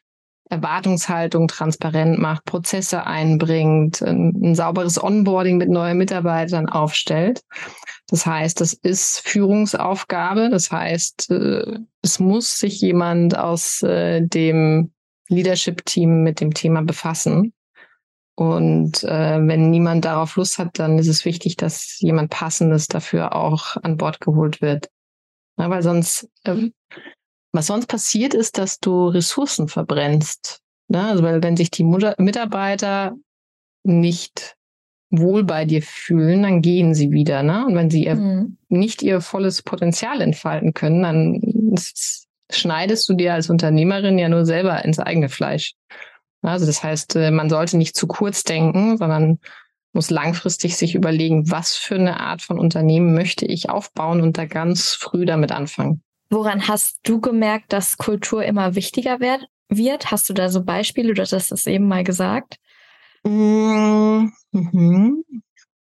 Erwartungshaltung 0.51 1.49
transparent 1.49 2.19
macht, 2.19 2.45
Prozesse 2.45 3.07
einbringt, 3.07 4.03
ein, 4.03 4.33
ein 4.43 4.55
sauberes 4.55 5.03
Onboarding 5.03 5.57
mit 5.57 5.69
neuen 5.69 5.99
Mitarbeitern 5.99 6.69
aufstellt. 6.69 7.43
Das 8.09 8.25
heißt, 8.25 8.61
das 8.61 8.73
ist 8.73 9.21
Führungsaufgabe. 9.21 10.49
Das 10.51 10.71
heißt, 10.71 11.31
äh, 11.31 11.79
es 12.03 12.19
muss 12.19 12.59
sich 12.59 12.81
jemand 12.81 13.37
aus 13.37 13.83
äh, 13.83 14.23
dem 14.23 14.93
Leadership-Team 15.29 16.23
mit 16.23 16.41
dem 16.41 16.55
Thema 16.55 16.83
befassen. 16.83 17.53
Und 18.35 19.03
äh, 19.03 19.47
wenn 19.47 19.71
niemand 19.71 20.05
darauf 20.05 20.37
Lust 20.37 20.59
hat, 20.59 20.79
dann 20.79 20.99
ist 20.99 21.09
es 21.09 21.25
wichtig, 21.25 21.57
dass 21.57 21.99
jemand 21.99 22.31
Passendes 22.31 22.87
dafür 22.87 23.35
auch 23.35 23.77
an 23.83 23.97
Bord 23.97 24.21
geholt 24.21 24.63
wird. 24.63 24.89
Ja, 25.59 25.69
weil 25.69 25.83
sonst 25.83 26.29
ähm, 26.45 26.73
was 27.59 27.67
sonst 27.67 27.89
passiert 27.89 28.35
ist, 28.35 28.57
dass 28.57 28.79
du 28.79 29.09
Ressourcen 29.09 29.67
verbrennst. 29.67 30.61
Ne? 30.87 31.05
Also 31.05 31.25
weil 31.25 31.43
wenn 31.43 31.57
sich 31.57 31.73
die 31.73 31.83
Mutter 31.83 32.15
Mitarbeiter 32.17 33.17
nicht 33.83 34.55
wohl 35.11 35.43
bei 35.43 35.65
dir 35.65 35.83
fühlen, 35.83 36.45
dann 36.45 36.63
gehen 36.63 36.95
sie 36.95 37.11
wieder. 37.11 37.43
Ne? 37.43 37.67
Und 37.67 37.75
wenn 37.75 37.91
sie 37.91 38.05
ihr, 38.05 38.15
mhm. 38.15 38.59
nicht 38.69 39.03
ihr 39.03 39.21
volles 39.21 39.63
Potenzial 39.63 40.21
entfalten 40.21 40.73
können, 40.73 41.03
dann 41.03 41.75
schneidest 42.49 43.09
du 43.09 43.15
dir 43.15 43.35
als 43.35 43.51
Unternehmerin 43.51 44.21
ja 44.21 44.29
nur 44.29 44.47
selber 44.47 44.85
ins 44.85 45.01
eigene 45.01 45.29
Fleisch. 45.29 45.75
Also 46.43 46.65
das 46.65 46.85
heißt, 46.85 47.17
äh, 47.17 47.33
man 47.33 47.51
sollte 47.51 47.77
nicht 47.77 47.97
zu 47.97 48.07
kurz 48.07 48.45
denken, 48.45 48.99
sondern 48.99 49.41
muss 49.93 50.11
langfristig 50.11 50.77
sich 50.77 50.95
überlegen, 50.95 51.51
was 51.51 51.75
für 51.75 51.97
eine 51.97 52.21
Art 52.21 52.41
von 52.41 52.61
Unternehmen 52.61 53.15
möchte 53.15 53.47
ich 53.47 53.69
aufbauen 53.69 54.21
und 54.21 54.39
da 54.39 54.45
ganz 54.45 54.93
früh 54.93 55.25
damit 55.25 55.51
anfangen. 55.51 56.05
Woran 56.31 56.69
hast 56.69 57.01
du 57.05 57.21
gemerkt, 57.21 57.73
dass 57.73 57.97
Kultur 57.97 58.45
immer 58.45 58.75
wichtiger 58.75 59.19
wird? 59.21 60.11
Hast 60.11 60.29
du 60.29 60.35
da 60.35 60.51
so 60.51 60.63
Beispiele? 60.63 61.15
Du 61.15 61.23
hast 61.23 61.33
das 61.33 61.67
eben 61.67 61.89
mal 61.89 62.05
gesagt. 62.05 62.59
Mhm. 63.25 64.33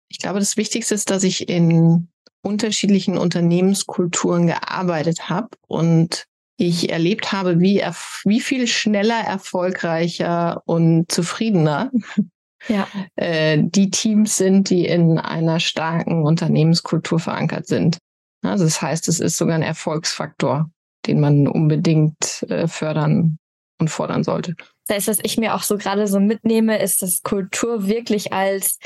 Ich 0.10 0.20
glaube, 0.20 0.40
das 0.40 0.58
Wichtigste 0.58 0.96
ist, 0.96 1.10
dass 1.10 1.24
ich 1.24 1.50
in 1.50 2.10
unterschiedlichen 2.42 3.18
Unternehmenskulturen 3.18 4.48
gearbeitet 4.48 5.30
habe 5.30 5.50
und 5.68 6.26
ich 6.58 6.90
erlebt 6.90 7.32
habe, 7.32 7.60
wie, 7.60 7.84
wie 8.24 8.40
viel 8.40 8.68
schneller, 8.68 9.20
erfolgreicher 9.20 10.62
und 10.66 11.12
zufriedener 11.12 11.92
ja. 12.68 12.88
äh, 13.16 13.60
die 13.62 13.92
Teams 13.92 14.38
sind, 14.38 14.70
die 14.70 14.86
in 14.86 15.20
einer 15.20 15.60
starken 15.60 16.24
Unternehmenskultur 16.24 17.20
verankert 17.20 17.68
sind. 17.68 17.98
Also 18.42 18.64
das 18.64 18.82
heißt, 18.82 19.08
es 19.08 19.20
ist 19.20 19.38
sogar 19.38 19.56
ein 19.56 19.64
Erfolgsfaktor, 19.64 20.70
den 21.06 21.20
man 21.20 21.48
unbedingt 21.48 22.44
äh, 22.50 22.68
fördern 22.68 23.38
und 23.80 23.90
fordern 23.90 24.24
sollte. 24.24 24.56
Das 24.88 24.98
heißt, 24.98 25.08
was 25.08 25.20
ich 25.24 25.38
mir 25.38 25.56
auch 25.56 25.64
so 25.64 25.78
gerade 25.78 26.08
so 26.08 26.20
mitnehme, 26.20 26.80
ist, 26.80 27.02
dass 27.02 27.24
Kultur 27.24 27.88
wirklich 27.88 28.34
als 28.34 28.80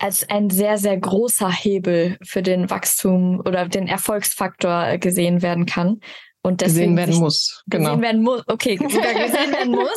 als 0.00 0.28
ein 0.30 0.48
sehr, 0.48 0.78
sehr 0.78 0.96
großer 0.96 1.50
Hebel 1.50 2.18
für 2.22 2.42
den 2.42 2.70
Wachstum 2.70 3.40
oder 3.40 3.68
den 3.68 3.88
Erfolgsfaktor 3.88 4.96
gesehen 4.98 5.42
werden 5.42 5.66
kann. 5.66 6.00
Und 6.42 6.60
deswegen 6.60 6.94
gesehen 6.94 7.08
werden 7.08 7.20
muss. 7.20 7.64
Genau. 7.66 7.90
Gesehen 7.90 8.02
werden 8.02 8.22
muss. 8.22 8.44
Okay, 8.46 8.76
sogar 8.88 9.12
gesehen 9.12 9.52
werden 9.52 9.72
muss. 9.72 9.90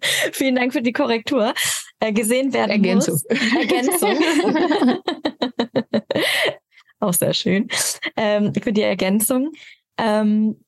Vielen 0.32 0.54
Dank 0.54 0.72
für 0.72 0.82
die 0.82 0.92
Korrektur. 0.92 1.52
Äh, 1.98 2.12
gesehen 2.12 2.52
werden 2.52 2.70
Ergänzung. 2.70 3.14
muss. 3.14 3.24
Ergänzung. 3.56 4.16
Auch 7.00 7.14
sehr 7.14 7.34
schön. 7.34 7.68
Ähm, 8.16 8.52
für 8.54 8.72
die 8.72 8.82
Ergänzung. 8.82 9.52
Ähm, 9.96 10.62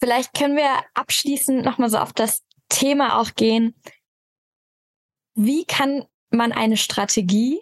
vielleicht 0.00 0.34
können 0.34 0.56
wir 0.56 0.70
abschließend 0.94 1.64
nochmal 1.64 1.90
so 1.90 1.98
auf 1.98 2.12
das 2.12 2.44
Thema 2.68 3.18
auch 3.18 3.34
gehen. 3.34 3.74
Wie 5.34 5.64
kann 5.64 6.04
man 6.30 6.52
eine 6.52 6.76
Strategie 6.76 7.60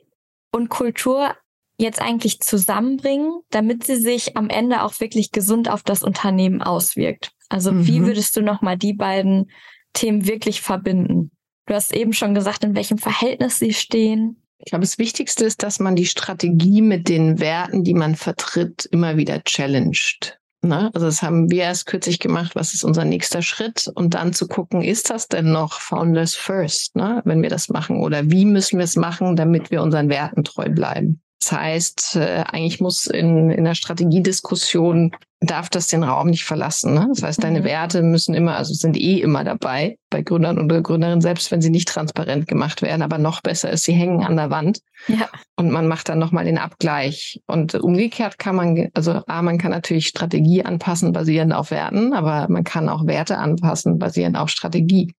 und 0.52 0.68
Kultur 0.68 1.34
jetzt 1.78 2.00
eigentlich 2.00 2.40
zusammenbringen, 2.40 3.40
damit 3.50 3.84
sie 3.84 3.96
sich 3.96 4.36
am 4.36 4.48
Ende 4.48 4.82
auch 4.82 4.98
wirklich 5.00 5.30
gesund 5.30 5.70
auf 5.70 5.82
das 5.82 6.02
Unternehmen 6.02 6.62
auswirkt? 6.62 7.32
Also 7.48 7.72
mhm. 7.72 7.86
wie 7.86 8.02
würdest 8.02 8.36
du 8.36 8.42
nochmal 8.42 8.76
die 8.76 8.94
beiden 8.94 9.50
Themen 9.92 10.26
wirklich 10.26 10.60
verbinden? 10.60 11.30
Du 11.66 11.74
hast 11.74 11.94
eben 11.94 12.12
schon 12.12 12.34
gesagt, 12.34 12.64
in 12.64 12.74
welchem 12.74 12.98
Verhältnis 12.98 13.58
sie 13.58 13.72
stehen. 13.72 14.42
Ich 14.66 14.70
glaube, 14.70 14.82
das 14.82 14.98
Wichtigste 14.98 15.44
ist, 15.44 15.62
dass 15.62 15.78
man 15.78 15.94
die 15.94 16.06
Strategie 16.06 16.82
mit 16.82 17.08
den 17.08 17.38
Werten, 17.38 17.84
die 17.84 17.94
man 17.94 18.16
vertritt, 18.16 18.84
immer 18.90 19.16
wieder 19.16 19.40
challenged. 19.44 20.40
Ne? 20.60 20.90
Also 20.92 21.06
das 21.06 21.22
haben 21.22 21.52
wir 21.52 21.62
erst 21.62 21.86
kürzlich 21.86 22.18
gemacht, 22.18 22.56
was 22.56 22.74
ist 22.74 22.82
unser 22.82 23.04
nächster 23.04 23.42
Schritt 23.42 23.88
und 23.94 24.14
dann 24.14 24.32
zu 24.32 24.48
gucken, 24.48 24.82
ist 24.82 25.08
das 25.08 25.28
denn 25.28 25.52
noch 25.52 25.80
Founders 25.80 26.34
First, 26.34 26.96
ne? 26.96 27.22
wenn 27.24 27.42
wir 27.42 27.48
das 27.48 27.68
machen 27.68 28.00
oder 28.00 28.28
wie 28.28 28.44
müssen 28.44 28.78
wir 28.78 28.84
es 28.84 28.96
machen, 28.96 29.36
damit 29.36 29.70
wir 29.70 29.82
unseren 29.82 30.08
Werten 30.08 30.42
treu 30.42 30.68
bleiben. 30.68 31.22
Das 31.40 31.52
heißt, 31.52 32.16
äh, 32.16 32.42
eigentlich 32.48 32.80
muss 32.80 33.06
in, 33.06 33.50
in 33.50 33.62
der 33.62 33.76
Strategiediskussion 33.76 35.12
darf 35.40 35.68
das 35.68 35.88
den 35.88 36.02
Raum 36.02 36.28
nicht 36.28 36.44
verlassen. 36.44 36.94
Ne? 36.94 37.08
Das 37.10 37.22
heißt, 37.22 37.44
deine 37.44 37.60
mhm. 37.60 37.64
Werte 37.64 38.02
müssen 38.02 38.34
immer, 38.34 38.56
also 38.56 38.72
sind 38.72 38.96
eh 38.96 39.20
immer 39.20 39.44
dabei 39.44 39.98
bei 40.08 40.22
Gründern 40.22 40.58
oder 40.58 40.80
Gründerinnen, 40.80 41.20
selbst 41.20 41.50
wenn 41.50 41.60
sie 41.60 41.70
nicht 41.70 41.88
transparent 41.88 42.48
gemacht 42.48 42.80
werden. 42.80 43.02
Aber 43.02 43.18
noch 43.18 43.42
besser 43.42 43.70
ist, 43.70 43.84
sie 43.84 43.92
hängen 43.92 44.24
an 44.24 44.36
der 44.36 44.50
Wand 44.50 44.80
ja. 45.08 45.28
und 45.56 45.70
man 45.70 45.88
macht 45.88 46.08
dann 46.08 46.18
nochmal 46.18 46.46
den 46.46 46.58
Abgleich. 46.58 47.40
Und 47.46 47.74
umgekehrt 47.74 48.38
kann 48.38 48.56
man, 48.56 48.88
also 48.94 49.22
A, 49.26 49.42
man 49.42 49.58
kann 49.58 49.72
natürlich 49.72 50.08
Strategie 50.08 50.64
anpassen, 50.64 51.12
basierend 51.12 51.52
auf 51.52 51.70
Werten, 51.70 52.14
aber 52.14 52.46
man 52.48 52.64
kann 52.64 52.88
auch 52.88 53.06
Werte 53.06 53.36
anpassen, 53.36 53.98
basierend 53.98 54.36
auf 54.36 54.48
Strategie 54.48 55.12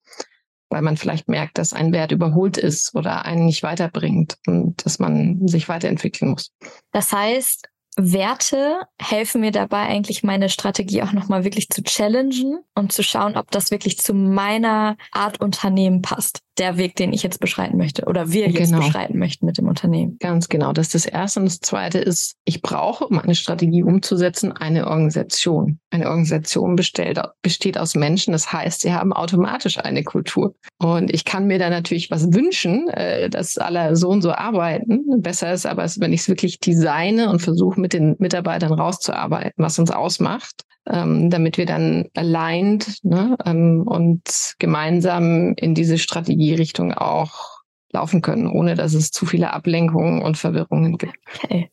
weil 0.69 0.81
man 0.81 0.97
vielleicht 0.97 1.29
merkt, 1.29 1.57
dass 1.57 1.71
ein 1.71 1.93
Wert 1.93 2.11
überholt 2.11 2.57
ist 2.57 2.93
oder 2.93 3.23
einen 3.23 3.45
nicht 3.45 3.63
weiterbringt 3.63 4.37
und 4.47 4.85
dass 4.85 4.99
man 4.99 5.47
sich 5.47 5.69
weiterentwickeln 5.69 6.31
muss. 6.31 6.51
Das 6.91 7.13
heißt, 7.13 7.69
Werte 7.97 8.81
helfen 9.01 9.41
mir 9.41 9.51
dabei 9.51 9.87
eigentlich 9.87 10.23
meine 10.23 10.49
Strategie 10.49 11.01
auch 11.01 11.13
nochmal 11.13 11.43
wirklich 11.43 11.69
zu 11.69 11.81
challengen 11.83 12.63
und 12.75 12.91
zu 12.93 13.03
schauen, 13.03 13.35
ob 13.35 13.49
das 13.51 13.71
wirklich 13.71 13.97
zu 13.97 14.13
meiner 14.13 14.97
Art 15.11 15.41
Unternehmen 15.41 16.03
passt. 16.03 16.46
Der 16.57 16.77
Weg, 16.77 16.95
den 16.95 17.13
ich 17.13 17.23
jetzt 17.23 17.39
beschreiten 17.39 17.77
möchte 17.77 18.05
oder 18.05 18.31
wir 18.31 18.49
jetzt 18.49 18.71
genau. 18.71 18.85
beschreiten 18.85 19.17
möchten 19.17 19.45
mit 19.45 19.57
dem 19.57 19.67
Unternehmen. 19.67 20.17
Ganz 20.19 20.49
genau. 20.49 20.73
Das 20.73 20.87
ist 20.87 20.95
das 20.95 21.05
Erste. 21.05 21.39
Und 21.39 21.45
das 21.45 21.59
Zweite 21.59 21.99
ist, 21.99 22.35
ich 22.45 22.61
brauche, 22.61 23.05
um 23.05 23.19
eine 23.19 23.35
Strategie 23.35 23.83
umzusetzen, 23.83 24.51
eine 24.51 24.87
Organisation. 24.87 25.79
Eine 25.91 26.07
Organisation 26.07 26.75
bestellt, 26.75 27.19
besteht 27.41 27.77
aus 27.77 27.95
Menschen. 27.95 28.31
Das 28.31 28.51
heißt, 28.51 28.81
sie 28.81 28.93
haben 28.93 29.13
automatisch 29.13 29.77
eine 29.77 30.03
Kultur. 30.03 30.55
Und 30.79 31.13
ich 31.13 31.25
kann 31.25 31.47
mir 31.47 31.59
da 31.59 31.69
natürlich 31.69 32.11
was 32.11 32.33
wünschen, 32.33 32.87
äh, 32.89 33.29
dass 33.29 33.57
alle 33.57 33.95
so 33.95 34.09
und 34.09 34.21
so 34.21 34.31
arbeiten. 34.31 35.05
Besser 35.21 35.53
ist 35.53 35.65
aber, 35.65 35.87
wenn 35.97 36.13
ich 36.13 36.21
es 36.21 36.29
wirklich 36.29 36.59
designe 36.59 37.29
und 37.29 37.41
versuche, 37.41 37.79
mit 37.79 37.93
den 37.93 38.15
Mitarbeitern 38.19 38.73
rauszuarbeiten, 38.73 39.53
was 39.57 39.79
uns 39.79 39.91
ausmacht, 39.91 40.66
ähm, 40.89 41.29
damit 41.29 41.57
wir 41.57 41.65
dann 41.65 42.07
aligned 42.15 43.03
ne, 43.03 43.37
ähm, 43.45 43.83
und 43.85 44.55
gemeinsam 44.59 45.53
in 45.55 45.75
diese 45.75 45.97
Strategierichtung 45.97 46.93
auch 46.93 47.57
laufen 47.91 48.21
können, 48.21 48.47
ohne 48.47 48.75
dass 48.75 48.93
es 48.93 49.11
zu 49.11 49.25
viele 49.25 49.53
Ablenkungen 49.53 50.21
und 50.21 50.37
Verwirrungen 50.37 50.97
gibt. 50.97 51.15
Okay. 51.43 51.71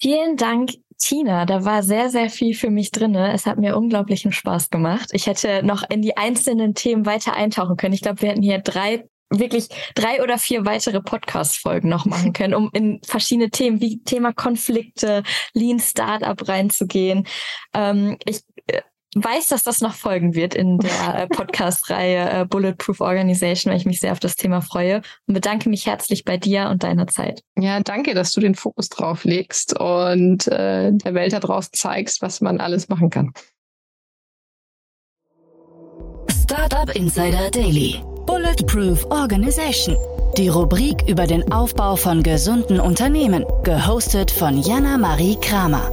Vielen 0.00 0.36
Dank, 0.36 0.70
Tina. 0.98 1.44
Da 1.46 1.64
war 1.64 1.82
sehr, 1.82 2.10
sehr 2.10 2.30
viel 2.30 2.54
für 2.54 2.70
mich 2.70 2.90
drinne. 2.90 3.32
Es 3.32 3.46
hat 3.46 3.58
mir 3.58 3.76
unglaublichen 3.76 4.32
Spaß 4.32 4.70
gemacht. 4.70 5.10
Ich 5.12 5.26
hätte 5.26 5.62
noch 5.64 5.82
in 5.88 6.02
die 6.02 6.16
einzelnen 6.16 6.74
Themen 6.74 7.06
weiter 7.06 7.34
eintauchen 7.34 7.76
können. 7.76 7.94
Ich 7.94 8.02
glaube, 8.02 8.22
wir 8.22 8.30
hätten 8.30 8.42
hier 8.42 8.58
drei 8.58 9.04
wirklich 9.30 9.68
drei 9.94 10.22
oder 10.22 10.38
vier 10.38 10.64
weitere 10.64 11.00
Podcast-Folgen 11.00 11.88
noch 11.88 12.04
machen 12.04 12.32
können, 12.32 12.54
um 12.54 12.70
in 12.72 13.00
verschiedene 13.04 13.50
Themen 13.50 13.80
wie 13.80 14.02
Thema 14.02 14.32
Konflikte, 14.32 15.22
Lean 15.52 15.80
Startup 15.80 16.48
reinzugehen. 16.48 17.26
Ähm, 17.74 18.16
ich 18.24 18.42
äh, 18.66 18.82
weiß, 19.14 19.48
dass 19.48 19.62
das 19.62 19.80
noch 19.80 19.94
folgen 19.94 20.34
wird 20.34 20.54
in 20.54 20.78
der 20.78 21.22
äh, 21.22 21.26
Podcast-Reihe 21.28 22.30
äh, 22.30 22.44
Bulletproof 22.46 23.00
Organization, 23.00 23.70
weil 23.70 23.78
ich 23.78 23.86
mich 23.86 24.00
sehr 24.00 24.12
auf 24.12 24.20
das 24.20 24.36
Thema 24.36 24.60
freue 24.60 25.02
und 25.26 25.34
bedanke 25.34 25.68
mich 25.68 25.86
herzlich 25.86 26.24
bei 26.24 26.36
dir 26.36 26.68
und 26.68 26.82
deiner 26.82 27.06
Zeit. 27.06 27.42
Ja, 27.58 27.80
danke, 27.80 28.14
dass 28.14 28.32
du 28.32 28.40
den 28.40 28.54
Fokus 28.54 28.88
drauf 28.88 29.24
legst 29.24 29.78
und 29.78 30.46
äh, 30.48 30.92
der 30.92 31.14
Welt 31.14 31.32
da 31.32 31.40
draußen 31.40 31.72
zeigst, 31.72 32.22
was 32.22 32.40
man 32.40 32.60
alles 32.60 32.88
machen 32.88 33.10
kann. 33.10 33.32
Startup 36.30 36.94
Insider 36.94 37.50
Daily 37.50 38.02
Bulletproof 38.26 39.04
Organization. 39.10 39.96
Die 40.38 40.48
Rubrik 40.48 41.06
über 41.06 41.26
den 41.26 41.52
Aufbau 41.52 41.94
von 41.94 42.22
gesunden 42.22 42.80
Unternehmen, 42.80 43.44
gehostet 43.62 44.30
von 44.30 44.60
Jana 44.62 44.96
Marie 44.96 45.36
Kramer. 45.40 45.90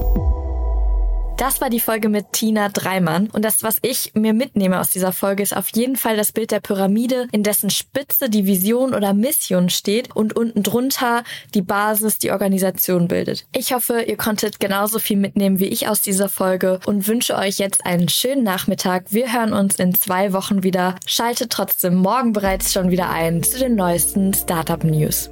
Das 1.42 1.60
war 1.60 1.72
die 1.72 1.80
Folge 1.80 2.08
mit 2.08 2.34
Tina 2.34 2.70
Dreimann. 2.70 3.28
Und 3.32 3.44
das, 3.44 3.64
was 3.64 3.78
ich 3.82 4.12
mir 4.14 4.32
mitnehme 4.32 4.80
aus 4.80 4.92
dieser 4.92 5.12
Folge, 5.12 5.42
ist 5.42 5.58
auf 5.58 5.70
jeden 5.70 5.96
Fall 5.96 6.16
das 6.16 6.34
Bild 6.34 6.52
der 6.52 6.60
Pyramide, 6.60 7.28
in 7.32 7.42
dessen 7.42 7.72
Spitze 7.72 8.30
die 8.30 8.46
Vision 8.46 8.94
oder 8.94 9.16
Mission 9.16 9.72
steht 9.72 10.16
und 10.16 10.36
unten 10.36 10.62
drunter 10.62 11.24
die 11.56 11.64
Basis, 11.64 12.20
die 12.20 12.30
Organisation 12.30 13.08
bildet. 13.08 13.48
Ich 13.56 13.74
hoffe, 13.74 14.04
ihr 14.04 14.18
konntet 14.18 14.60
genauso 14.60 15.00
viel 15.00 15.18
mitnehmen 15.18 15.58
wie 15.58 15.66
ich 15.66 15.88
aus 15.88 16.02
dieser 16.02 16.30
Folge 16.30 16.80
und 16.86 17.08
wünsche 17.08 17.36
euch 17.36 17.58
jetzt 17.58 17.88
einen 17.88 18.08
schönen 18.08 18.44
Nachmittag. 18.44 19.06
Wir 19.10 19.34
hören 19.34 19.54
uns 19.54 19.78
in 19.78 19.96
zwei 19.96 20.34
Wochen 20.34 20.62
wieder. 20.62 20.94
Schaltet 21.08 21.52
trotzdem 21.52 21.96
morgen 21.96 22.34
bereits 22.34 22.72
schon 22.72 22.92
wieder 22.92 23.10
ein 23.10 23.42
zu 23.42 23.58
den 23.58 23.74
neuesten 23.74 24.36
Startup 24.36 24.84
News. 24.84 25.32